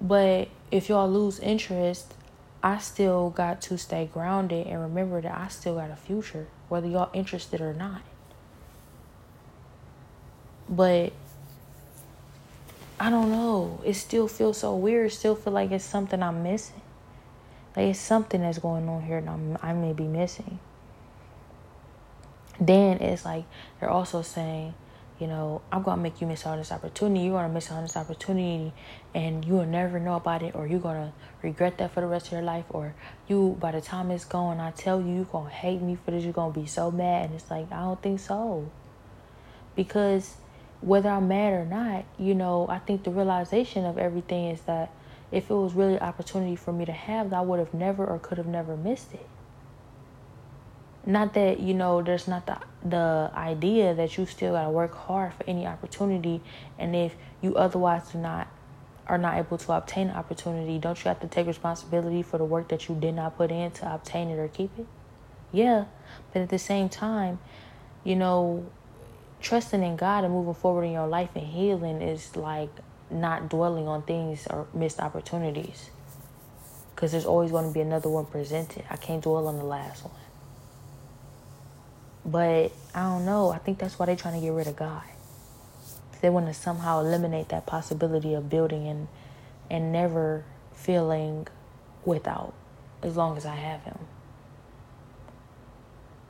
But 0.00 0.48
if 0.72 0.88
y'all 0.88 1.08
lose 1.08 1.38
interest, 1.38 2.14
I 2.64 2.78
still 2.78 3.30
got 3.30 3.62
to 3.62 3.78
stay 3.78 4.10
grounded 4.12 4.66
and 4.66 4.80
remember 4.80 5.20
that 5.20 5.38
I 5.38 5.46
still 5.46 5.76
got 5.76 5.92
a 5.92 5.96
future, 5.96 6.48
whether 6.68 6.88
y'all 6.88 7.10
interested 7.12 7.60
or 7.60 7.74
not. 7.74 8.02
But 10.68 11.12
I 12.98 13.08
don't 13.08 13.30
know. 13.30 13.80
It 13.84 13.94
still 13.94 14.26
feels 14.26 14.58
so 14.58 14.74
weird. 14.74 15.12
Still 15.12 15.36
feel 15.36 15.52
like 15.52 15.70
it's 15.70 15.84
something 15.84 16.20
I'm 16.20 16.42
missing. 16.42 16.80
Like 17.76 17.86
it's 17.86 17.98
something 17.98 18.40
that's 18.40 18.58
going 18.58 18.88
on 18.88 19.02
here 19.02 19.22
I'm, 19.26 19.58
I 19.62 19.72
may 19.72 19.92
be 19.92 20.04
missing. 20.04 20.58
Then 22.60 22.98
it's 22.98 23.24
like 23.24 23.44
they're 23.80 23.90
also 23.90 24.22
saying, 24.22 24.74
you 25.18 25.26
know, 25.26 25.60
I'm 25.70 25.82
gonna 25.82 26.02
make 26.02 26.20
you 26.20 26.26
miss 26.26 26.46
out 26.46 26.56
this 26.56 26.72
opportunity. 26.72 27.26
You're 27.26 27.34
gonna 27.34 27.52
miss 27.52 27.70
out 27.70 27.82
this 27.82 27.96
opportunity, 27.96 28.72
and 29.14 29.44
you 29.44 29.54
will 29.54 29.66
never 29.66 29.98
know 30.00 30.16
about 30.16 30.42
it, 30.42 30.54
or 30.54 30.66
you're 30.66 30.80
gonna 30.80 31.12
regret 31.42 31.78
that 31.78 31.92
for 31.92 32.00
the 32.00 32.06
rest 32.06 32.26
of 32.26 32.32
your 32.32 32.42
life, 32.42 32.64
or 32.70 32.94
you 33.28 33.56
by 33.60 33.72
the 33.72 33.80
time 33.80 34.10
it's 34.10 34.24
gone, 34.24 34.60
I 34.60 34.70
tell 34.72 35.00
you, 35.00 35.14
you're 35.14 35.24
gonna 35.24 35.50
hate 35.50 35.80
me 35.80 35.96
for 35.96 36.10
this. 36.10 36.24
You're 36.24 36.32
gonna 36.32 36.52
be 36.52 36.66
so 36.66 36.90
mad, 36.90 37.26
and 37.26 37.34
it's 37.34 37.50
like 37.50 37.70
I 37.72 37.80
don't 37.80 38.02
think 38.02 38.20
so, 38.20 38.70
because 39.76 40.34
whether 40.80 41.08
I'm 41.08 41.28
mad 41.28 41.52
or 41.52 41.64
not, 41.64 42.04
you 42.18 42.34
know, 42.34 42.66
I 42.68 42.78
think 42.78 43.04
the 43.04 43.10
realization 43.10 43.84
of 43.84 43.98
everything 43.98 44.50
is 44.50 44.60
that 44.62 44.90
if 45.32 45.50
it 45.50 45.54
was 45.54 45.74
really 45.74 45.94
an 45.94 46.02
opportunity 46.02 46.56
for 46.56 46.72
me 46.72 46.84
to 46.84 46.92
have, 46.92 47.32
I 47.32 47.40
would 47.40 47.58
have 47.58 47.74
never 47.74 48.04
or 48.04 48.18
could 48.18 48.38
have 48.38 48.46
never 48.46 48.76
missed 48.76 49.12
it. 49.12 49.28
Not 51.06 51.34
that, 51.34 51.60
you 51.60 51.74
know, 51.74 52.02
there's 52.02 52.26
not 52.26 52.46
the 52.46 52.58
the 52.86 53.30
idea 53.34 53.94
that 53.94 54.16
you 54.16 54.26
still 54.26 54.52
gotta 54.52 54.70
work 54.70 54.94
hard 54.94 55.32
for 55.34 55.44
any 55.48 55.66
opportunity 55.66 56.42
and 56.78 56.94
if 56.94 57.16
you 57.40 57.56
otherwise 57.56 58.10
do 58.12 58.18
not 58.18 58.48
are 59.06 59.18
not 59.18 59.36
able 59.36 59.58
to 59.58 59.72
obtain 59.72 60.08
an 60.08 60.16
opportunity, 60.16 60.78
don't 60.78 61.02
you 61.04 61.08
have 61.08 61.20
to 61.20 61.26
take 61.26 61.46
responsibility 61.46 62.22
for 62.22 62.38
the 62.38 62.44
work 62.44 62.68
that 62.68 62.88
you 62.88 62.94
did 62.94 63.14
not 63.14 63.36
put 63.36 63.50
in 63.50 63.70
to 63.70 63.94
obtain 63.94 64.30
it 64.30 64.38
or 64.38 64.48
keep 64.48 64.70
it? 64.78 64.86
Yeah. 65.52 65.84
But 66.32 66.42
at 66.42 66.48
the 66.48 66.58
same 66.58 66.88
time, 66.88 67.38
you 68.02 68.16
know, 68.16 68.66
trusting 69.40 69.82
in 69.82 69.96
God 69.96 70.24
and 70.24 70.32
moving 70.32 70.54
forward 70.54 70.84
in 70.84 70.92
your 70.92 71.06
life 71.06 71.30
and 71.34 71.46
healing 71.46 72.00
is 72.00 72.34
like 72.34 72.70
not 73.14 73.48
dwelling 73.48 73.88
on 73.88 74.02
things 74.02 74.46
or 74.48 74.66
missed 74.74 75.00
opportunities. 75.00 75.90
Because 76.94 77.12
there's 77.12 77.24
always 77.24 77.50
going 77.50 77.66
to 77.66 77.72
be 77.72 77.80
another 77.80 78.08
one 78.08 78.26
presented. 78.26 78.84
I 78.90 78.96
can't 78.96 79.22
dwell 79.22 79.46
on 79.46 79.56
the 79.58 79.64
last 79.64 80.04
one. 80.04 80.14
But 82.24 82.72
I 82.94 83.02
don't 83.02 83.24
know. 83.24 83.50
I 83.50 83.58
think 83.58 83.78
that's 83.78 83.98
why 83.98 84.06
they're 84.06 84.16
trying 84.16 84.34
to 84.34 84.40
get 84.40 84.52
rid 84.52 84.66
of 84.66 84.76
God. 84.76 85.02
They 86.20 86.30
want 86.30 86.46
to 86.46 86.54
somehow 86.54 87.00
eliminate 87.00 87.50
that 87.50 87.66
possibility 87.66 88.34
of 88.34 88.48
building 88.48 88.88
and 88.88 89.08
and 89.70 89.92
never 89.92 90.44
feeling 90.72 91.46
without 92.04 92.54
as 93.02 93.16
long 93.16 93.36
as 93.36 93.44
I 93.46 93.54
have 93.54 93.82
him. 93.82 93.98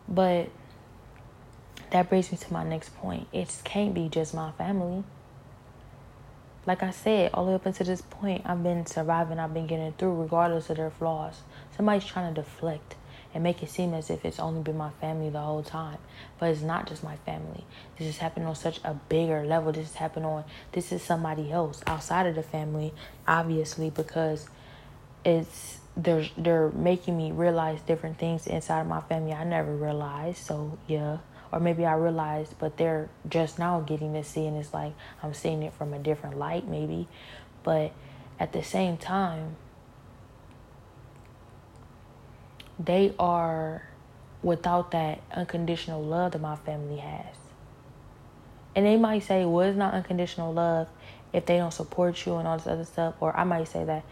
But 0.09 0.51
that 1.91 2.09
brings 2.09 2.31
me 2.33 2.39
to 2.39 2.53
my 2.53 2.65
next 2.65 2.95
point. 2.97 3.29
It 3.33 3.55
can't 3.65 3.95
be 3.95 4.09
just 4.09 4.35
my 4.35 4.51
family. 4.53 5.05
Like 6.67 6.83
I 6.83 6.91
said, 6.91 7.31
all 7.35 7.45
the 7.45 7.51
way 7.51 7.55
up 7.57 7.67
until 7.67 7.87
this 7.87 8.01
point, 8.01 8.43
I've 8.47 8.63
been 8.63 8.87
surviving, 8.87 9.39
I've 9.39 9.53
been 9.53 9.67
getting 9.67 9.93
through 9.93 10.23
regardless 10.23 10.71
of 10.71 10.79
their 10.79 10.91
flaws. 10.91 11.43
Somebody's 11.77 12.07
trying 12.07 12.35
to 12.35 12.41
deflect 12.41 12.95
and 13.35 13.43
make 13.43 13.63
it 13.63 13.69
seem 13.69 13.93
as 13.93 14.09
if 14.09 14.25
it's 14.25 14.39
only 14.39 14.63
been 14.63 14.77
my 14.77 14.91
family 15.01 15.29
the 15.29 15.41
whole 15.41 15.63
time. 15.63 15.99
But 16.39 16.51
it's 16.51 16.63
not 16.63 16.87
just 16.87 17.03
my 17.03 17.17
family. 17.17 17.65
This 17.99 18.09
is 18.09 18.19
happening 18.19 18.49
on 18.49 18.55
such 18.55 18.81
a 18.85 18.95
bigger 18.95 19.45
level. 19.45 19.73
This 19.73 19.91
is 19.91 19.97
happening 19.97 20.27
on 20.27 20.45
this 20.73 20.93
is 20.93 21.03
somebody 21.03 21.51
else 21.51 21.83
outside 21.87 22.27
of 22.27 22.35
the 22.35 22.43
family, 22.43 22.95
obviously, 23.27 23.91
because 23.91 24.49
it's 25.25 25.81
they're 25.97 26.27
they're 26.37 26.71
making 26.71 27.17
me 27.17 27.33
realize 27.33 27.81
different 27.83 28.19
things 28.19 28.47
inside 28.47 28.81
of 28.81 28.87
my 28.87 29.01
family 29.03 29.33
I 29.33 29.45
never 29.45 29.75
realized. 29.75 30.39
So 30.39 30.79
yeah 30.87 31.19
or 31.55 31.61
maybe 31.61 31.87
I 31.87 31.95
realized, 31.95 32.59
but 32.59 32.77
they're 32.79 33.09
just 33.29 33.61
now 33.61 33.79
getting 33.79 34.13
to 34.15 34.25
see, 34.25 34.45
and 34.45 34.57
it's 34.57 34.75
like 34.75 34.93
I'm 35.23 35.33
seeing 35.33 35.63
it 35.63 35.73
from 35.73 35.95
a 35.95 36.01
different 36.01 36.37
light, 36.37 36.67
maybe. 36.67 37.07
But 37.63 37.93
at 38.41 38.53
the 38.53 38.65
same 38.65 38.97
time, 38.97 39.55
they 42.77 43.15
are 43.21 43.87
without 44.43 44.91
that 44.91 45.21
unconditional 45.33 46.03
love 46.03 46.33
that 46.33 46.41
my 46.41 46.57
family 46.57 46.97
has. 46.97 47.37
And 48.75 48.85
they 48.85 48.97
might 48.97 49.23
say, 49.23 49.45
well, 49.45 49.69
it's 49.69 49.79
not 49.79 49.95
unconditional 49.95 50.53
love 50.53 50.89
if 51.33 51.47
they 51.47 51.59
don't 51.59 51.73
support 51.73 52.27
you 52.27 52.35
and 52.35 52.49
all 52.49 52.59
this 52.59 52.67
other 52.67 52.85
stuff. 52.85 53.15
Or 53.21 53.35
I 53.37 53.45
might 53.45 53.69
say 53.69 53.85
that. 53.85 54.03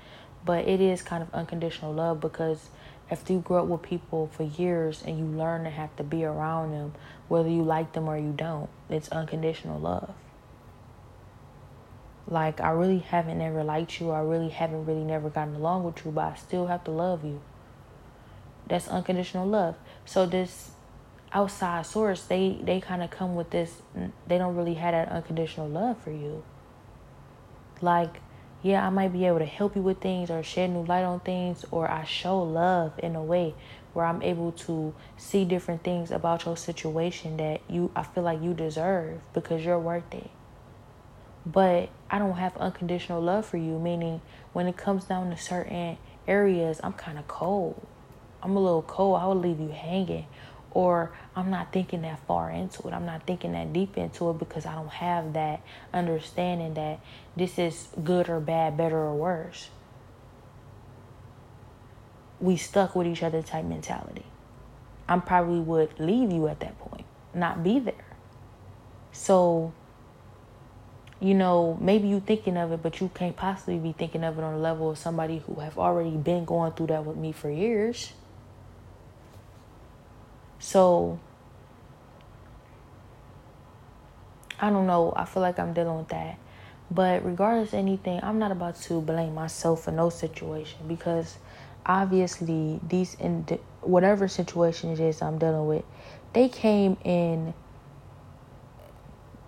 But 0.44 0.68
it 0.68 0.80
is 0.80 1.02
kind 1.02 1.24
of 1.24 1.34
unconditional 1.34 1.92
love 1.92 2.20
because 2.20 2.70
if 3.12 3.28
you 3.28 3.40
grow 3.40 3.62
up 3.62 3.68
with 3.68 3.82
people 3.82 4.30
for 4.32 4.44
years 4.44 5.02
and 5.06 5.18
you 5.18 5.26
learn 5.26 5.64
to 5.64 5.70
have 5.70 5.94
to 5.96 6.02
be 6.02 6.24
around 6.24 6.72
them, 6.72 6.94
whether 7.28 7.48
you 7.48 7.62
like 7.62 7.92
them 7.92 8.08
or 8.08 8.16
you 8.16 8.32
don't, 8.34 8.70
it's 8.88 9.10
unconditional 9.10 9.78
love. 9.78 10.14
Like, 12.26 12.60
I 12.60 12.70
really 12.70 13.00
haven't 13.00 13.36
never 13.36 13.62
liked 13.62 14.00
you. 14.00 14.10
I 14.10 14.20
really 14.20 14.48
haven't 14.48 14.86
really 14.86 15.04
never 15.04 15.28
gotten 15.28 15.56
along 15.56 15.84
with 15.84 16.04
you, 16.04 16.10
but 16.10 16.32
I 16.32 16.34
still 16.36 16.68
have 16.68 16.84
to 16.84 16.90
love 16.90 17.22
you. 17.22 17.42
That's 18.66 18.88
unconditional 18.88 19.46
love. 19.46 19.74
So, 20.06 20.24
this 20.24 20.70
outside 21.32 21.84
source, 21.84 22.22
they, 22.22 22.60
they 22.62 22.80
kind 22.80 23.02
of 23.02 23.10
come 23.10 23.34
with 23.34 23.50
this, 23.50 23.82
they 24.26 24.38
don't 24.38 24.56
really 24.56 24.74
have 24.74 24.92
that 24.92 25.08
unconditional 25.10 25.68
love 25.68 25.98
for 25.98 26.12
you. 26.12 26.42
Like, 27.82 28.22
yeah, 28.62 28.86
I 28.86 28.90
might 28.90 29.12
be 29.12 29.26
able 29.26 29.40
to 29.40 29.44
help 29.44 29.74
you 29.74 29.82
with 29.82 30.00
things 30.00 30.30
or 30.30 30.42
shed 30.42 30.70
new 30.70 30.84
light 30.84 31.02
on 31.02 31.20
things, 31.20 31.64
or 31.72 31.90
I 31.90 32.04
show 32.04 32.40
love 32.40 32.92
in 32.98 33.16
a 33.16 33.22
way 33.22 33.54
where 33.92 34.04
I'm 34.04 34.22
able 34.22 34.52
to 34.52 34.94
see 35.16 35.44
different 35.44 35.82
things 35.82 36.10
about 36.10 36.46
your 36.46 36.56
situation 36.56 37.36
that 37.38 37.60
you 37.68 37.90
I 37.94 38.04
feel 38.04 38.22
like 38.22 38.40
you 38.40 38.54
deserve 38.54 39.20
because 39.34 39.64
you're 39.64 39.78
worth 39.78 40.14
it. 40.14 40.30
But 41.44 41.90
I 42.08 42.20
don't 42.20 42.36
have 42.36 42.56
unconditional 42.56 43.20
love 43.20 43.44
for 43.46 43.56
you, 43.56 43.78
meaning 43.80 44.20
when 44.52 44.68
it 44.68 44.76
comes 44.76 45.04
down 45.06 45.30
to 45.30 45.36
certain 45.36 45.98
areas, 46.28 46.80
I'm 46.84 46.92
kind 46.92 47.18
of 47.18 47.26
cold. 47.26 47.84
I'm 48.42 48.56
a 48.56 48.60
little 48.60 48.82
cold. 48.82 49.20
I 49.20 49.26
would 49.26 49.38
leave 49.38 49.58
you 49.58 49.70
hanging 49.70 50.26
or 50.74 51.12
I'm 51.36 51.50
not 51.50 51.72
thinking 51.72 52.02
that 52.02 52.18
far 52.26 52.50
into 52.50 52.86
it. 52.88 52.92
I'm 52.92 53.06
not 53.06 53.26
thinking 53.26 53.52
that 53.52 53.72
deep 53.72 53.96
into 53.96 54.30
it 54.30 54.38
because 54.38 54.66
I 54.66 54.74
don't 54.74 54.88
have 54.88 55.32
that 55.34 55.60
understanding 55.92 56.74
that 56.74 57.00
this 57.36 57.58
is 57.58 57.88
good 58.02 58.28
or 58.28 58.40
bad, 58.40 58.76
better 58.76 58.98
or 58.98 59.14
worse. 59.14 59.70
We 62.40 62.56
stuck 62.56 62.96
with 62.96 63.06
each 63.06 63.22
other 63.22 63.42
type 63.42 63.64
mentality. 63.64 64.24
I 65.08 65.18
probably 65.18 65.60
would 65.60 65.98
leave 66.00 66.32
you 66.32 66.48
at 66.48 66.60
that 66.60 66.78
point, 66.78 67.04
not 67.34 67.62
be 67.62 67.78
there. 67.78 67.94
So 69.12 69.72
you 71.22 71.34
know, 71.34 71.78
maybe 71.80 72.08
you're 72.08 72.18
thinking 72.18 72.56
of 72.56 72.72
it, 72.72 72.82
but 72.82 73.00
you 73.00 73.08
can't 73.14 73.36
possibly 73.36 73.78
be 73.78 73.92
thinking 73.92 74.24
of 74.24 74.38
it 74.38 74.42
on 74.42 74.54
the 74.54 74.58
level 74.58 74.90
of 74.90 74.98
somebody 74.98 75.38
who 75.46 75.60
have 75.60 75.78
already 75.78 76.16
been 76.16 76.44
going 76.44 76.72
through 76.72 76.88
that 76.88 77.04
with 77.04 77.16
me 77.16 77.30
for 77.30 77.48
years. 77.48 78.12
So 80.62 81.18
I 84.60 84.70
don't 84.70 84.86
know. 84.86 85.12
I 85.16 85.24
feel 85.24 85.42
like 85.42 85.58
I'm 85.58 85.72
dealing 85.72 85.98
with 85.98 86.08
that. 86.08 86.38
But 86.88 87.24
regardless 87.26 87.70
of 87.70 87.80
anything, 87.80 88.20
I'm 88.22 88.38
not 88.38 88.52
about 88.52 88.80
to 88.82 89.00
blame 89.00 89.34
myself 89.34 89.84
for 89.84 89.90
no 89.90 90.08
situation 90.08 90.78
because 90.86 91.36
obviously 91.84 92.78
these 92.88 93.14
in 93.14 93.44
whatever 93.80 94.28
situation 94.28 94.92
it 94.92 95.00
is 95.00 95.20
I'm 95.20 95.38
dealing 95.38 95.66
with, 95.66 95.84
they 96.32 96.48
came 96.48 96.96
in 97.02 97.54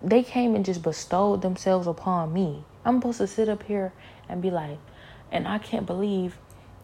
they 0.03 0.21
came 0.21 0.53
and 0.53 0.65
just 0.65 0.83
bestowed 0.83 1.41
themselves 1.41 1.87
upon 1.87 2.33
me. 2.33 2.65
I'm 2.83 2.97
supposed 2.97 3.19
to 3.19 3.27
sit 3.27 3.47
up 3.47 3.63
here 3.63 3.93
and 4.27 4.41
be 4.41 4.51
like, 4.51 4.77
and 5.31 5.47
I 5.47 5.59
can't 5.59 5.85
believe 5.85 6.37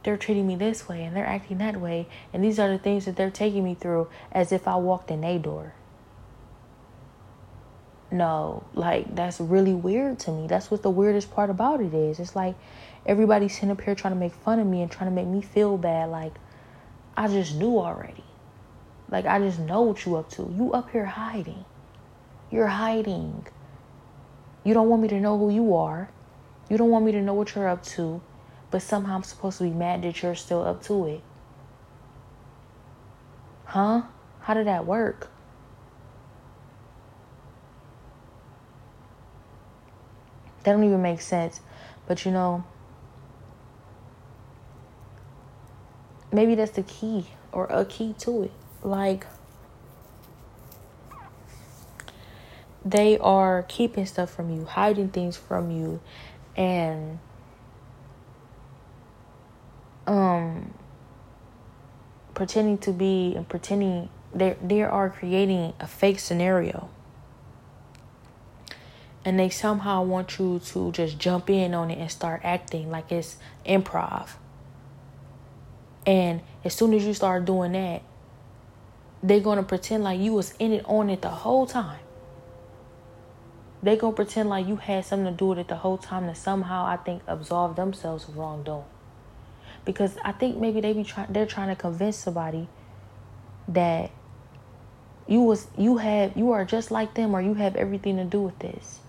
they're 0.04 0.18
treating 0.18 0.48
me 0.48 0.56
this 0.56 0.88
way 0.88 1.04
and 1.04 1.16
they're 1.16 1.26
acting 1.26 1.60
that 1.60 1.80
way. 1.80 2.08
And 2.34 2.44
these 2.44 2.60
are 2.60 2.70
the 2.70 2.78
things 2.78 3.06
that 3.06 3.16
they're 3.16 3.32
taking 3.32 3.64
me 3.64 3.76
through 3.76 4.10
as 4.32 4.52
if 4.52 4.68
I 4.68 4.76
walked 4.76 5.12
in 5.12 5.24
a 5.24 5.38
door. 5.38 5.74
No, 8.12 8.64
like 8.74 9.16
that's 9.16 9.40
really 9.40 9.74
weird 9.74 10.20
to 10.20 10.32
me. 10.32 10.48
That's 10.48 10.70
what 10.70 10.82
the 10.82 10.90
weirdest 10.90 11.32
part 11.32 11.50
about 11.50 11.80
it 11.80 11.94
is. 11.94 12.20
It's 12.20 12.36
like 12.36 12.56
everybody's 13.06 13.54
sitting 13.54 13.72
up 13.72 13.80
here 13.82 13.96
trying 13.96 14.14
to 14.14 14.20
make 14.20 14.34
fun 14.34 14.60
of 14.60 14.68
me 14.68 14.82
and 14.82 14.92
trying 14.92 15.10
to 15.10 15.16
make 15.16 15.28
me 15.28 15.42
feel 15.42 15.78
bad. 15.78 16.10
Like 16.10 16.34
I 17.16 17.28
just 17.28 17.56
knew 17.56 17.78
already. 17.78 18.26
Like 19.10 19.26
I 19.26 19.40
just 19.40 19.60
know 19.60 19.82
what 19.82 20.06
you 20.06 20.16
up 20.18 20.30
to. 20.32 20.54
You 20.58 20.74
up 20.74 20.92
here 20.92 21.06
hiding. 21.06 21.64
You're 22.50 22.68
hiding. 22.68 23.48
You 24.66 24.74
don't 24.74 24.90
want 24.90 25.02
me 25.02 25.08
to 25.08 25.20
know 25.20 25.38
who 25.38 25.50
you 25.50 25.74
are. 25.76 26.10
You 26.70 26.78
don't 26.78 26.90
want 26.90 27.06
me 27.06 27.14
to 27.14 27.22
know 27.22 27.34
what 27.34 27.56
you're 27.56 27.68
up 27.68 27.84
to. 27.84 28.22
But 28.72 28.82
somehow 28.82 29.16
I'm 29.16 29.24
supposed 29.24 29.58
to 29.58 29.66
be 29.66 29.70
mad 29.70 30.02
that 30.04 30.24
you're 30.24 30.34
still 30.34 30.64
up 30.64 30.82
to 30.84 31.06
it. 31.06 31.22
Huh? 33.66 34.04
How 34.40 34.54
did 34.54 34.66
that 34.68 34.86
work? 34.86 35.30
That 40.64 40.74
don't 40.74 40.84
even 40.84 41.02
make 41.02 41.22
sense. 41.22 41.60
But 42.08 42.26
you 42.26 42.32
know, 42.32 42.64
maybe 46.32 46.56
that's 46.56 46.72
the 46.72 46.84
key 46.84 47.28
or 47.52 47.66
a 47.66 47.86
key 47.86 48.16
to 48.20 48.44
it. 48.44 48.52
Like, 48.84 49.28
they 52.84 53.18
are 53.20 53.64
keeping 53.68 54.06
stuff 54.06 54.32
from 54.32 54.50
you, 54.50 54.66
hiding 54.66 55.10
things 55.10 55.38
from 55.38 55.72
you, 55.72 56.00
and 56.56 57.20
um 60.12 60.74
pretending 62.34 62.78
to 62.78 62.92
be 62.92 63.34
and 63.36 63.48
pretending 63.48 64.10
they 64.34 64.56
they 64.62 64.82
are 64.82 65.10
creating 65.10 65.74
a 65.80 65.88
fake 65.88 66.20
scenario. 66.20 66.90
And 69.24 69.40
they 69.40 69.50
somehow 69.50 70.02
want 70.04 70.40
you 70.40 70.60
to 70.60 70.92
just 70.92 71.20
jump 71.20 71.50
in 71.50 71.76
on 71.76 71.92
it 71.92 72.00
and 72.00 72.10
start 72.10 72.42
acting 72.44 72.90
like 72.90 73.12
it's 73.12 73.38
improv. 73.66 74.30
And 76.08 76.42
as 76.66 76.74
soon 76.74 76.96
as 76.96 77.06
you 77.06 77.14
start 77.14 77.46
doing 77.46 77.74
that, 77.74 78.02
they're 79.22 79.40
gonna 79.40 79.64
pretend 79.64 80.04
like 80.04 80.20
you 80.20 80.34
was 80.34 80.56
in 80.58 80.72
it 80.74 80.84
on 80.86 81.12
it 81.12 81.22
the 81.22 81.30
whole 81.30 81.68
time 81.68 82.00
they 83.84 83.96
gonna 83.96 84.16
pretend 84.16 84.50
like 84.50 84.68
you 84.68 84.76
had 84.76 85.06
something 85.06 85.34
to 85.34 85.38
do 85.38 85.46
with 85.48 85.60
it 85.60 85.68
the 85.68 85.76
whole 85.76 85.98
time 85.98 86.28
to 86.28 86.36
somehow 86.36 86.86
I 86.86 86.98
think 86.98 87.24
absolve 87.28 87.76
themselves 87.76 88.28
of 88.28 88.38
wrongdoing. 88.38 88.84
Because 89.86 90.16
I 90.24 90.32
think 90.32 90.58
maybe 90.58 90.82
they 90.82 90.94
be 90.94 91.04
trying 91.04 91.32
they're 91.32 91.46
trying 91.46 91.70
to 91.70 91.76
convince 91.76 92.18
somebody 92.18 92.68
that 93.68 94.12
you 95.28 95.42
was 95.42 95.68
you 95.78 95.98
have 95.98 96.36
you 96.36 96.52
are 96.52 96.66
just 96.66 96.92
like 96.92 97.14
them 97.14 97.34
or 97.34 97.42
you 97.42 97.56
have 97.56 97.76
everything 97.76 98.18
to 98.18 98.26
do 98.26 98.42
with 98.42 98.60
this. 98.60 99.00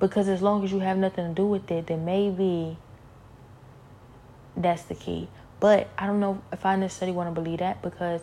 Because 0.00 0.28
as 0.28 0.42
long 0.42 0.64
as 0.64 0.70
you 0.70 0.80
have 0.80 0.96
nothing 0.96 1.28
to 1.28 1.34
do 1.34 1.46
with 1.46 1.70
it, 1.70 1.86
then 1.88 2.04
maybe 2.04 2.78
that's 4.56 4.82
the 4.82 4.94
key. 4.94 5.28
But 5.60 5.88
I 5.98 6.06
don't 6.06 6.20
know 6.20 6.42
if 6.52 6.64
I 6.64 6.76
necessarily 6.76 7.16
want 7.16 7.34
to 7.34 7.40
believe 7.40 7.58
that 7.58 7.82
because 7.82 8.22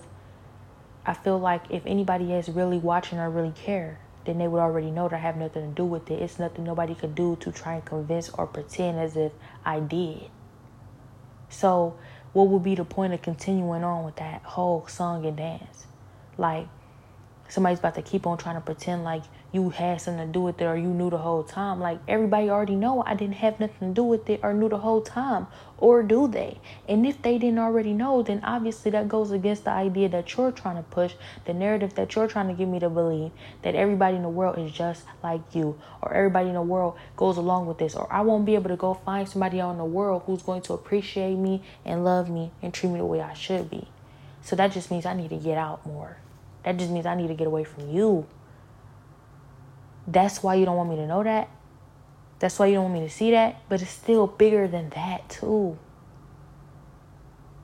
I 1.05 1.13
feel 1.13 1.39
like 1.39 1.63
if 1.69 1.85
anybody 1.85 2.33
is 2.33 2.49
really 2.49 2.77
watching 2.77 3.19
or 3.19 3.29
really 3.29 3.51
care, 3.51 3.99
then 4.25 4.37
they 4.37 4.47
would 4.47 4.59
already 4.59 4.89
know 4.89 5.07
that 5.07 5.15
I 5.15 5.19
have 5.19 5.37
nothing 5.37 5.69
to 5.69 5.75
do 5.75 5.85
with 5.85 6.09
it. 6.09 6.21
It's 6.21 6.39
nothing 6.39 6.63
nobody 6.63 6.95
could 6.95 7.13
do 7.13 7.35
to 7.41 7.51
try 7.51 7.75
and 7.75 7.85
convince 7.85 8.29
or 8.29 8.47
pretend 8.47 8.99
as 8.99 9.15
if 9.15 9.31
I 9.63 9.79
did. 9.79 10.29
So, 11.55 11.95
what 12.33 12.49
would 12.49 12.63
be 12.63 12.75
the 12.75 12.83
point 12.83 13.13
of 13.13 13.21
continuing 13.21 13.85
on 13.85 14.03
with 14.03 14.17
that 14.17 14.41
whole 14.43 14.85
song 14.87 15.25
and 15.25 15.37
dance? 15.37 15.87
Like, 16.37 16.67
somebody's 17.47 17.79
about 17.79 17.95
to 17.95 18.01
keep 18.01 18.25
on 18.25 18.37
trying 18.37 18.55
to 18.55 18.61
pretend 18.61 19.03
like 19.03 19.23
you 19.51 19.69
had 19.69 20.01
something 20.01 20.27
to 20.27 20.33
do 20.33 20.41
with 20.41 20.59
it 20.59 20.65
or 20.65 20.75
you 20.75 20.87
knew 20.87 21.09
the 21.09 21.17
whole 21.17 21.43
time. 21.43 21.79
Like 21.79 21.99
everybody 22.07 22.49
already 22.49 22.75
know 22.75 23.03
I 23.05 23.15
didn't 23.15 23.35
have 23.35 23.59
nothing 23.59 23.89
to 23.89 23.93
do 23.93 24.03
with 24.03 24.29
it 24.29 24.41
or 24.43 24.53
knew 24.53 24.67
the 24.67 24.79
whole 24.79 25.01
time. 25.01 25.47
Or 25.77 26.03
do 26.03 26.27
they? 26.27 26.59
And 26.87 27.05
if 27.05 27.21
they 27.21 27.37
didn't 27.37 27.59
already 27.59 27.93
know, 27.93 28.21
then 28.21 28.41
obviously 28.43 28.91
that 28.91 29.07
goes 29.07 29.31
against 29.31 29.65
the 29.65 29.71
idea 29.71 30.09
that 30.09 30.35
you're 30.35 30.51
trying 30.51 30.77
to 30.77 30.83
push, 30.83 31.13
the 31.45 31.53
narrative 31.53 31.95
that 31.95 32.15
you're 32.15 32.27
trying 32.27 32.47
to 32.47 32.53
get 32.53 32.67
me 32.67 32.79
to 32.79 32.89
believe 32.89 33.31
that 33.61 33.75
everybody 33.75 34.15
in 34.15 34.23
the 34.23 34.29
world 34.29 34.57
is 34.57 34.71
just 34.71 35.03
like 35.23 35.41
you, 35.53 35.79
or 36.01 36.13
everybody 36.13 36.47
in 36.47 36.55
the 36.55 36.61
world 36.61 36.97
goes 37.17 37.37
along 37.37 37.65
with 37.67 37.77
this, 37.77 37.95
or 37.95 38.11
I 38.11 38.21
won't 38.21 38.45
be 38.45 38.55
able 38.55 38.69
to 38.69 38.77
go 38.77 38.93
find 38.93 39.27
somebody 39.27 39.59
out 39.59 39.71
in 39.71 39.77
the 39.77 39.85
world 39.85 40.23
who's 40.25 40.41
going 40.41 40.61
to 40.63 40.73
appreciate 40.73 41.35
me 41.35 41.61
and 41.83 42.05
love 42.05 42.29
me 42.29 42.51
and 42.61 42.73
treat 42.73 42.89
me 42.89 42.99
the 42.99 43.05
way 43.05 43.21
I 43.21 43.33
should 43.33 43.69
be. 43.69 43.87
So 44.41 44.55
that 44.55 44.71
just 44.71 44.91
means 44.91 45.05
I 45.05 45.13
need 45.13 45.29
to 45.29 45.37
get 45.37 45.57
out 45.57 45.85
more. 45.85 46.17
That 46.65 46.77
just 46.77 46.89
means 46.89 47.05
I 47.05 47.13
need 47.13 47.27
to 47.27 47.35
get 47.35 47.45
away 47.45 47.63
from 47.63 47.91
you. 47.91 48.25
That's 50.07 50.41
why 50.41 50.55
you 50.55 50.65
don't 50.65 50.75
want 50.75 50.89
me 50.89 50.95
to 50.97 51.05
know 51.05 51.23
that. 51.23 51.47
That's 52.39 52.57
why 52.57 52.65
you 52.65 52.73
don't 52.73 52.85
want 52.85 52.95
me 52.95 52.99
to 53.01 53.09
see 53.09 53.31
that. 53.31 53.61
But 53.69 53.83
it's 53.83 53.91
still 53.91 54.25
bigger 54.25 54.67
than 54.67 54.89
that, 54.89 55.29
too. 55.29 55.77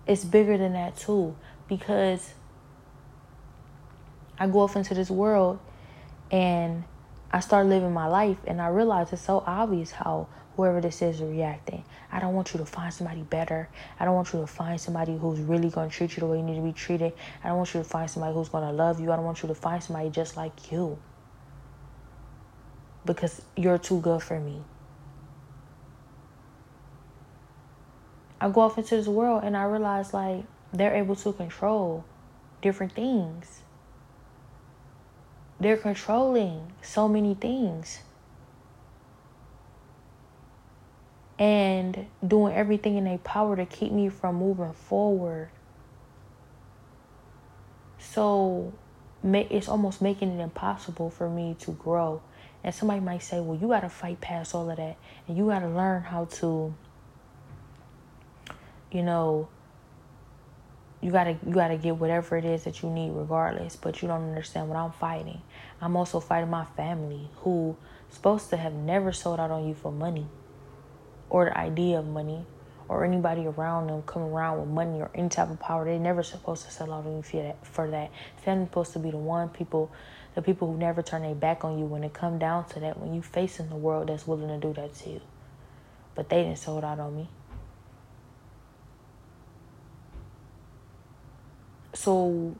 It's 0.05 0.23
bigger 0.23 0.55
than 0.55 0.73
that, 0.73 0.95
too. 0.97 1.35
Because 1.67 2.35
I 4.37 4.47
go 4.47 4.59
off 4.59 4.75
into 4.75 4.93
this 4.93 5.09
world 5.09 5.59
and 6.29 6.83
I 7.31 7.39
start 7.39 7.65
living 7.65 7.93
my 7.93 8.07
life 8.07 8.37
and 8.45 8.61
I 8.61 8.67
realize 8.67 9.11
it's 9.13 9.23
so 9.23 9.43
obvious 9.47 9.91
how 9.91 10.27
whoever 10.62 10.80
this 10.80 11.02
is 11.02 11.19
reacting. 11.21 11.84
I 12.12 12.19
don't 12.19 12.36
want 12.36 12.54
you 12.54 12.60
to 12.60 12.65
find 12.67 12.93
somebody 12.93 13.24
better. 13.24 13.67
I 14.00 14.06
don't 14.06 14.13
want 14.13 14.32
you 14.32 14.41
to 14.41 14.45
find 14.45 14.80
somebody 14.80 15.17
who's 15.17 15.39
really 15.39 15.71
going 15.71 15.89
to 15.89 15.95
treat 15.95 16.15
you 16.15 16.19
the 16.19 16.28
way 16.28 16.38
you 16.38 16.43
need 16.43 16.58
to 16.58 16.62
be 16.62 16.71
treated. 16.71 17.13
I 17.43 17.47
don't 17.47 17.58
want 17.58 17.74
you 17.74 17.80
to 17.80 17.84
find 17.84 18.08
somebody 18.08 18.36
who's 18.36 18.50
going 18.50 18.67
to 18.67 18.71
love 18.71 19.00
you. 19.00 19.12
I 19.12 19.15
don't 19.15 19.26
want 19.26 19.41
you 19.41 19.47
to 19.47 19.56
find 19.56 19.82
somebody 19.82 20.10
just 20.12 20.38
like 20.38 20.71
you. 20.71 21.00
Because 23.06 23.41
you're 23.58 23.80
too 23.80 24.02
good 24.02 24.21
for 24.21 24.39
me. 24.39 24.62
I 28.39 28.50
go 28.50 28.62
off 28.62 28.78
into 28.78 28.95
this 28.95 29.08
world 29.08 29.43
and 29.43 29.58
I 29.58 29.63
realize 29.63 30.13
like 30.13 30.45
they're 30.71 30.93
able 30.93 31.15
to 31.15 31.34
control 31.34 32.06
different 32.62 32.93
things. 32.93 33.62
They're 35.60 35.78
controlling 35.78 36.71
so 36.84 37.08
many 37.08 37.34
things. 37.34 38.02
And 41.41 42.06
doing 42.25 42.54
everything 42.54 42.97
in 42.97 43.06
their 43.06 43.17
power 43.17 43.56
to 43.56 43.65
keep 43.65 43.91
me 43.91 44.10
from 44.10 44.36
moving 44.36 44.73
forward. 44.73 45.49
So 47.97 48.73
it's 49.23 49.67
almost 49.67 50.04
making 50.04 50.39
it 50.39 50.43
impossible 50.43 51.10
for 51.10 51.27
me 51.27 51.56
to 51.62 51.71
grow. 51.71 52.21
And 52.63 52.75
somebody 52.75 52.99
might 52.99 53.23
say, 53.23 53.39
well, 53.39 53.58
you 53.60 53.69
got 53.69 53.80
to 53.80 53.89
fight 53.89 54.22
past 54.22 54.53
all 54.53 54.70
of 54.70 54.78
that. 54.78 54.97
And 55.28 55.36
you 55.36 55.47
got 55.47 55.61
to 55.61 55.68
learn 55.68 56.03
how 56.03 56.26
to, 56.26 56.76
you 58.91 59.01
know, 59.01 59.49
you 61.01 61.09
gotta 61.09 61.36
you 61.43 61.51
gotta 61.51 61.78
get 61.78 61.95
whatever 61.95 62.38
it 62.38 62.45
is 62.45 62.65
that 62.65 62.84
you 62.84 62.89
need 62.91 63.09
regardless 63.09 63.76
but 63.76 64.03
you 64.03 64.07
don't 64.07 64.22
understand 64.22 64.70
what 64.70 64.78
i'm 64.78 64.91
fighting 64.91 65.41
i'm 65.82 65.95
also 65.95 66.20
fighting 66.20 66.47
my 66.47 66.63
family 66.63 67.28
who 67.38 67.76
supposed 68.11 68.51
to 68.51 68.57
have 68.57 68.72
never 68.72 69.11
sold 69.11 69.39
out 69.39 69.49
on 69.49 69.68
you 69.68 69.74
for 69.74 69.91
money 69.91 70.28
or 71.32 71.45
the 71.45 71.57
idea 71.57 71.97
of 71.97 72.05
money 72.05 72.45
or 72.89 73.05
anybody 73.05 73.47
around 73.47 73.88
them 73.88 74.01
come 74.03 74.21
around 74.21 74.59
with 74.59 74.67
money 74.67 74.99
or 74.99 75.09
any 75.15 75.29
type 75.29 75.49
of 75.49 75.57
power. 75.59 75.86
They're 75.86 75.97
never 75.97 76.23
supposed 76.23 76.65
to 76.65 76.71
sell 76.71 76.91
out 76.91 77.05
on 77.05 77.15
you 77.15 77.53
for 77.63 77.89
that. 77.89 78.11
Family's 78.43 78.67
supposed 78.67 78.91
to 78.93 78.99
be 78.99 79.11
the 79.11 79.17
one 79.17 79.47
people, 79.47 79.89
the 80.36 80.41
people 80.41 80.69
who 80.69 80.77
never 80.77 81.01
turn 81.01 81.21
their 81.21 81.34
back 81.34 81.63
on 81.63 81.79
you 81.79 81.86
when 81.86 82.03
it 82.03 82.13
come 82.13 82.38
down 82.38 82.65
to 82.69 82.82
that. 82.82 82.99
When 82.99 83.13
you 83.13 83.21
facing 83.21 83.69
the 83.69 83.77
world 83.77 84.09
that's 84.09 84.27
willing 84.27 84.49
to 84.49 84.59
do 84.59 84.73
that 84.73 84.93
to 84.95 85.09
you, 85.09 85.21
but 86.15 86.27
they 86.27 86.43
didn't 86.43 86.59
sold 86.59 86.84
out 86.84 86.99
on 86.99 87.15
me. 87.15 87.29
So, 91.93 92.55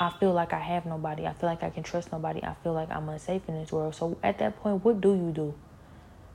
I 0.00 0.10
feel 0.18 0.32
like 0.32 0.52
I 0.52 0.58
have 0.58 0.84
nobody. 0.84 1.26
I 1.26 1.32
feel 1.32 1.48
like 1.48 1.62
I 1.62 1.70
can 1.70 1.84
trust 1.84 2.10
nobody. 2.10 2.42
I 2.42 2.54
feel 2.64 2.72
like 2.72 2.90
I'm 2.90 3.08
unsafe 3.08 3.42
in 3.48 3.54
this 3.54 3.70
world. 3.70 3.94
So 3.94 4.18
at 4.22 4.38
that 4.38 4.56
point, 4.56 4.84
what 4.84 5.00
do 5.00 5.14
you 5.14 5.32
do? 5.32 5.54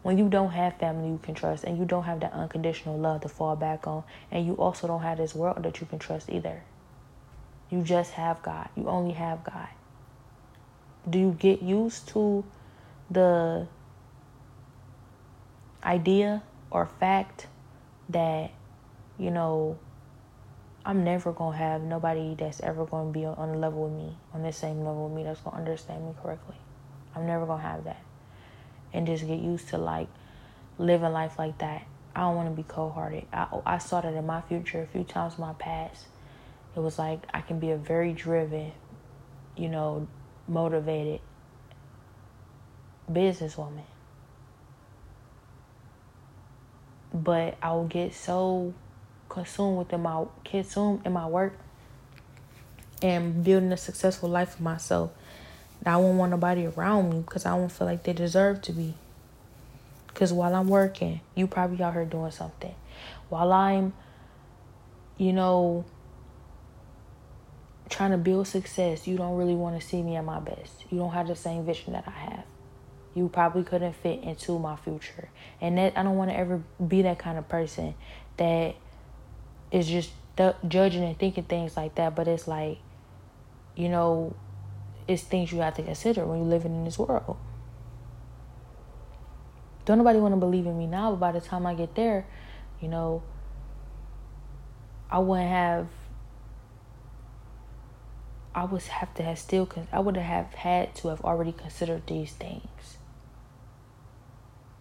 When 0.04 0.18
you 0.18 0.30
don't 0.30 0.52
have 0.52 0.78
family 0.78 1.10
you 1.10 1.20
can 1.22 1.36
trust 1.36 1.64
and 1.64 1.78
you 1.78 1.86
don't 1.86 2.04
have 2.04 2.22
that 2.22 2.34
unconditional 2.34 2.98
love 2.98 3.22
to 3.22 3.30
fall 3.30 3.56
back 3.56 3.86
on, 3.86 4.04
and 4.32 4.46
you 4.46 4.56
also 4.56 4.88
don't 4.88 5.04
have 5.04 5.18
this 5.18 5.36
world 5.36 5.64
that 5.64 5.80
you 5.80 5.88
can 5.88 6.00
trust 6.00 6.30
either. 6.30 6.64
You 7.70 7.84
just 7.84 8.14
have 8.14 8.42
God. 8.42 8.70
You 8.76 8.88
only 8.88 9.14
have 9.14 9.44
God. 9.44 9.70
Do 11.10 11.20
you 11.20 11.36
get 11.40 11.62
used 11.62 12.08
to 12.10 12.44
the 13.10 13.68
idea 15.84 16.44
or 16.70 16.86
fact 16.86 17.48
that, 18.10 18.52
you 19.18 19.32
know, 19.32 19.78
I'm 20.84 21.04
never 21.04 21.32
to 21.32 21.52
have 21.52 21.82
nobody 21.82 22.36
that's 22.36 22.60
ever 22.62 22.86
to 22.86 23.10
be 23.12 23.26
on 23.26 23.52
the 23.52 23.58
level 23.58 23.84
with 23.84 23.94
me, 23.94 24.18
on 24.34 24.42
the 24.42 24.52
same 24.52 24.80
level 24.80 25.08
with 25.08 25.16
me, 25.16 25.24
that's 25.24 25.42
to 25.42 25.50
understand 25.50 26.06
me 26.06 26.14
correctly. 26.22 26.56
I'm 27.16 27.28
never 27.28 27.46
to 27.46 27.58
have 27.58 27.84
that. 27.84 28.02
And 28.94 29.08
just 29.08 29.26
get 29.26 29.40
used 29.40 29.70
to 29.70 29.78
like 29.78 30.08
living 30.78 31.12
life 31.12 31.38
like 31.40 31.58
that. 31.60 31.84
I 32.16 32.22
don't 32.22 32.36
want 32.36 32.50
to 32.50 32.56
be 32.56 32.64
cold 32.64 32.94
hearted. 32.94 33.26
I, 33.32 33.48
I 33.66 33.78
saw 33.78 34.02
that 34.02 34.14
in 34.14 34.26
my 34.26 34.42
future 34.42 34.82
a 34.82 34.88
few 34.88 35.04
times 35.04 35.36
in 35.36 35.42
my 35.42 35.54
past. 35.54 36.06
It 36.76 36.80
was 36.80 37.00
like 37.00 37.26
I 37.34 37.42
can 37.42 37.60
be 37.60 37.72
a 37.72 37.78
very 37.78 38.14
driven, 38.14 38.72
you 39.56 39.70
know, 39.70 40.08
motivated 40.48 41.22
businesswoman. 43.10 43.84
But 47.14 47.58
I 47.62 47.72
will 47.72 47.88
get 47.88 48.14
so 48.14 48.74
consumed 49.30 49.78
within 49.78 50.02
my 50.02 50.26
consumed 50.44 51.06
in 51.06 51.14
my 51.14 51.28
work 51.28 51.58
and 53.02 53.44
building 53.44 53.72
a 53.72 53.78
successful 53.78 54.30
life 54.30 54.56
for 54.56 54.64
myself 54.64 55.12
I 55.86 55.98
won't 55.98 56.18
want 56.18 56.32
nobody 56.32 56.68
around 56.68 57.10
me 57.10 57.20
because 57.22 57.46
I 57.46 57.58
don't 57.58 57.72
feel 57.72 57.88
like 57.88 58.04
they 58.04 58.14
deserve 58.14 58.62
to 58.64 58.72
be. 58.72 58.94
Because 60.08 60.32
while 60.32 60.54
I'm 60.54 60.68
working, 60.68 61.22
you 61.36 61.48
probably 61.48 61.84
out 61.84 61.94
here 61.94 62.06
doing 62.06 62.32
something. 62.32 62.76
While 63.30 63.52
I'm, 63.52 63.94
you 65.18 65.34
know, 65.34 65.86
trying 67.90 68.12
to 68.12 68.18
build 68.18 68.48
success, 68.48 69.08
you 69.08 69.18
don't 69.18 69.38
really 69.38 69.56
want 69.56 69.80
to 69.80 69.86
see 69.86 70.04
me 70.04 70.16
at 70.16 70.26
my 70.26 70.40
best. 70.40 70.86
You 70.92 71.00
don't 71.00 71.14
have 71.14 71.28
the 71.28 71.36
same 71.36 71.66
vision 71.66 71.94
that 71.94 72.04
I 72.08 72.12
have. 72.12 72.44
You 73.16 73.28
probably 73.30 73.64
couldn't 73.64 73.94
fit 73.94 74.24
into 74.24 74.60
my 74.60 74.76
future. 74.76 75.30
And 75.60 75.78
that 75.78 75.98
I 75.98 76.04
don't 76.04 76.16
want 76.16 76.30
to 76.30 76.38
ever 76.38 76.62
be 76.86 77.02
that 77.04 77.18
kind 77.20 77.38
of 77.38 77.50
person 77.50 77.96
that 78.38 78.76
is 79.72 79.88
just 79.88 80.12
judging 80.68 81.04
and 81.04 81.18
thinking 81.18 81.44
things 81.44 81.76
like 81.76 81.96
that, 81.96 82.16
but 82.16 82.28
it's 82.28 82.48
like 82.48 82.78
you 83.76 83.90
know, 83.90 84.36
it's 85.08 85.24
things 85.24 85.52
you 85.52 85.60
have 85.60 85.76
to 85.76 85.84
consider 85.84 86.26
when 86.26 86.40
you're 86.40 86.48
living 86.48 86.74
in 86.74 86.86
this 86.86 86.98
world. 86.98 87.38
Don't 89.86 89.98
nobody 89.98 90.20
want 90.20 90.34
to 90.34 90.40
believe 90.40 90.66
in 90.66 90.78
me 90.78 90.88
now, 90.88 91.12
but 91.12 91.20
by 91.20 91.32
the 91.32 91.42
time 91.42 91.66
I 91.66 91.74
get 91.74 91.96
there, 91.96 92.26
you 92.80 92.88
know, 92.88 93.24
I 95.10 95.20
wouldn't 95.20 95.50
have 95.50 95.88
I 98.54 98.66
would 98.66 98.82
have 98.84 99.14
to 99.16 99.24
have 99.24 99.40
still, 99.40 99.70
I 99.92 100.02
would 100.02 100.18
have 100.18 100.54
had 100.54 100.94
to 100.96 101.08
have 101.08 101.22
already 101.22 101.54
considered 101.54 102.06
these 102.08 102.34
things. 102.34 102.98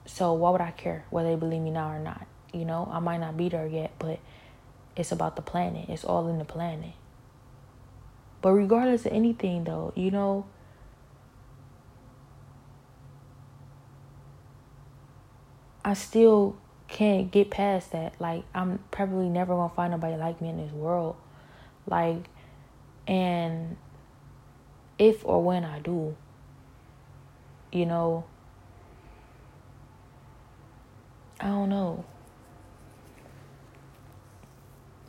So 0.07 0.33
why 0.33 0.51
would 0.51 0.61
I 0.61 0.73
care 0.73 1.05
whether 1.11 1.31
they 1.31 1.37
believe 1.37 1.63
me 1.63 1.71
now 1.71 1.91
or 1.91 2.01
not? 2.01 2.27
You 2.53 2.65
know, 2.65 2.89
I 2.91 2.99
might 2.99 3.19
not 3.19 3.37
be 3.37 3.49
there 3.49 3.67
yet, 3.67 3.93
but 4.01 4.19
it's 4.97 5.13
about 5.13 5.37
the 5.37 5.43
planet. 5.43 5.89
It's 5.89 6.05
all 6.05 6.29
in 6.29 6.39
the 6.39 6.45
planet. 6.45 6.95
But 8.43 8.53
regardless 8.53 9.05
of 9.07 9.13
anything, 9.13 9.65
though, 9.65 9.93
you 9.95 10.11
know, 10.11 10.47
I 15.85 15.95
still 15.95 16.57
can't 16.89 17.31
get 17.31 17.51
past 17.51 17.93
that. 17.93 18.21
Like, 18.21 18.45
I'm 18.55 18.79
probably 18.91 19.29
never 19.29 19.55
gonna 19.55 19.75
find 19.75 19.93
nobody 19.93 20.17
like 20.17 20.41
me 20.41 20.49
in 20.49 20.57
this 20.57 20.73
world. 20.73 21.17
Like, 21.87 22.29
and 23.07 23.77
if 24.99 25.25
or 25.25 25.43
when 25.43 25.65
I 25.65 25.81
do, 25.81 26.17
you 27.73 27.87
know, 27.87 28.25
I 31.41 31.47
don't 31.47 31.69
know. 31.69 32.05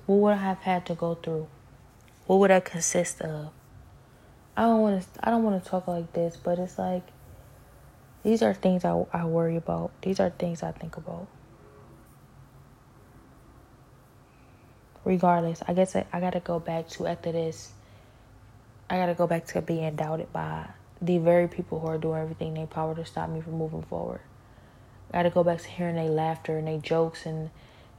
What 0.05 0.15
would 0.15 0.33
I 0.33 0.37
have 0.37 0.59
had 0.59 0.85
to 0.87 0.95
go 0.95 1.15
through? 1.15 1.47
What 2.31 2.39
would 2.39 2.49
that 2.49 2.63
consist 2.63 3.19
of? 3.19 3.49
I 4.55 4.61
don't 4.61 4.79
want 4.79 5.01
to. 5.01 5.07
I 5.21 5.31
don't 5.31 5.43
want 5.43 5.61
to 5.61 5.69
talk 5.69 5.85
like 5.89 6.13
this, 6.13 6.37
but 6.37 6.59
it's 6.59 6.79
like 6.79 7.03
these 8.23 8.41
are 8.41 8.53
things 8.53 8.85
I 8.85 9.05
I 9.11 9.25
worry 9.25 9.57
about. 9.57 9.91
These 10.01 10.21
are 10.21 10.29
things 10.29 10.63
I 10.63 10.71
think 10.71 10.95
about. 10.95 11.27
Regardless, 15.03 15.61
I 15.67 15.73
guess 15.73 15.93
I, 15.93 16.05
I 16.13 16.21
gotta 16.21 16.39
go 16.39 16.57
back 16.57 16.87
to 16.91 17.05
after 17.05 17.33
this 17.33 17.73
I 18.89 18.95
gotta 18.95 19.13
go 19.13 19.27
back 19.27 19.45
to 19.47 19.61
being 19.61 19.93
doubted 19.97 20.31
by 20.31 20.69
the 21.01 21.17
very 21.17 21.49
people 21.49 21.81
who 21.81 21.87
are 21.87 21.97
doing 21.97 22.21
everything 22.21 22.47
in 22.47 22.53
their 22.53 22.65
power 22.65 22.95
to 22.95 23.03
stop 23.03 23.29
me 23.29 23.41
from 23.41 23.57
moving 23.57 23.83
forward. 23.83 24.21
I 25.11 25.17
gotta 25.17 25.31
go 25.31 25.43
back 25.43 25.63
to 25.63 25.67
hearing 25.67 25.95
their 25.95 26.05
laughter 26.05 26.57
and 26.57 26.65
their 26.65 26.79
jokes 26.79 27.25
and 27.25 27.49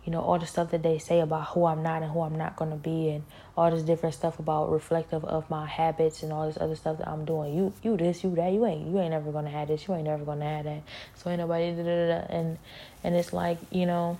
you 0.05 0.13
know 0.13 0.21
all 0.21 0.39
the 0.39 0.47
stuff 0.47 0.71
that 0.71 0.83
they 0.83 0.99
say 0.99 1.21
about 1.21 1.49
who 1.49 1.65
I'm 1.67 1.83
not 1.83 2.03
and 2.03 2.11
who 2.11 2.23
I'm 2.23 2.37
not 2.37 2.57
gonna 2.57 2.77
be 2.77 3.11
and 3.11 3.25
all 3.57 3.71
this 3.71 3.83
different 3.83 4.15
stuff 4.15 4.39
about 4.39 4.71
reflective 4.71 5.25
of 5.25 5.49
my 5.49 5.67
habits 5.67 6.23
and 6.23 6.33
all 6.33 6.47
this 6.47 6.59
other 6.61 6.77
stuff 6.77 6.99
that 6.99 7.09
I'm 7.09 7.25
doing. 7.25 7.55
You 7.55 7.73
you 7.83 7.97
this 7.97 8.25
you 8.25 8.35
that 8.35 8.53
you 8.53 8.67
ain't 8.67 8.89
you 8.89 8.99
ain't 8.99 9.11
never 9.11 9.31
gonna 9.31 9.51
have 9.51 9.69
this 9.69 9.87
you 9.87 9.95
ain't 9.95 10.05
never 10.05 10.25
gonna 10.25 10.45
have 10.45 10.65
that. 10.65 10.83
So 11.17 11.31
ain't 11.31 11.41
nobody 11.41 11.71
da, 11.73 11.83
da, 11.83 12.07
da, 12.09 12.27
and 12.29 12.59
and 13.05 13.15
it's 13.15 13.33
like 13.33 13.59
you 13.71 13.87
know, 13.87 14.19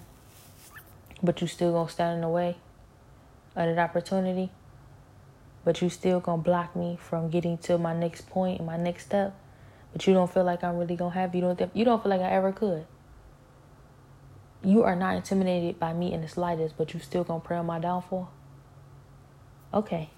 but 1.23 1.41
you 1.41 1.47
still 1.47 1.73
gonna 1.73 1.89
stand 1.89 2.17
in 2.17 2.21
the 2.21 2.29
way 2.29 2.57
of 3.57 3.75
that 3.75 3.79
opportunity 3.79 4.51
but 5.65 5.81
you 5.81 5.89
still 5.89 6.21
gonna 6.21 6.43
block 6.43 6.75
me 6.75 6.99
from 7.01 7.31
getting 7.31 7.59
to 7.59 7.79
my 7.79 7.95
next 7.95 8.29
point 8.29 8.59
and 8.59 8.67
my 8.67 8.77
next 8.77 9.07
step. 9.07 9.35
But 9.93 10.07
you 10.07 10.15
don't 10.15 10.33
feel 10.33 10.45
like 10.45 10.65
I'm 10.65 10.77
really 10.77 10.97
gonna 10.97 11.15
have 11.15 11.35
you 11.35 11.41
don't 11.43 11.61
you 11.75 11.85
don't 11.85 12.03
feel 12.03 12.11
like 12.11 12.21
I 12.21 12.31
ever 12.31 12.53
could. 12.53 12.87
You 14.65 14.85
are 14.85 14.95
not 14.95 15.17
intimidated 15.17 15.81
by 15.81 15.93
me 15.93 16.13
in 16.13 16.21
the 16.21 16.29
slightest, 16.29 16.77
but 16.77 16.95
you 16.95 17.01
still 17.01 17.25
gonna 17.25 17.41
pray 17.41 17.57
on 17.57 17.67
my 17.67 17.81
downfall. 17.81 18.31
Okay. 19.75 20.11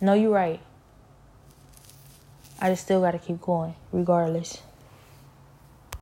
No, 0.00 0.14
you're 0.14 0.30
right. 0.30 0.60
I 2.60 2.70
just 2.70 2.84
still 2.84 3.00
gotta 3.00 3.18
keep 3.18 3.40
going, 3.40 3.74
regardless. 3.92 4.62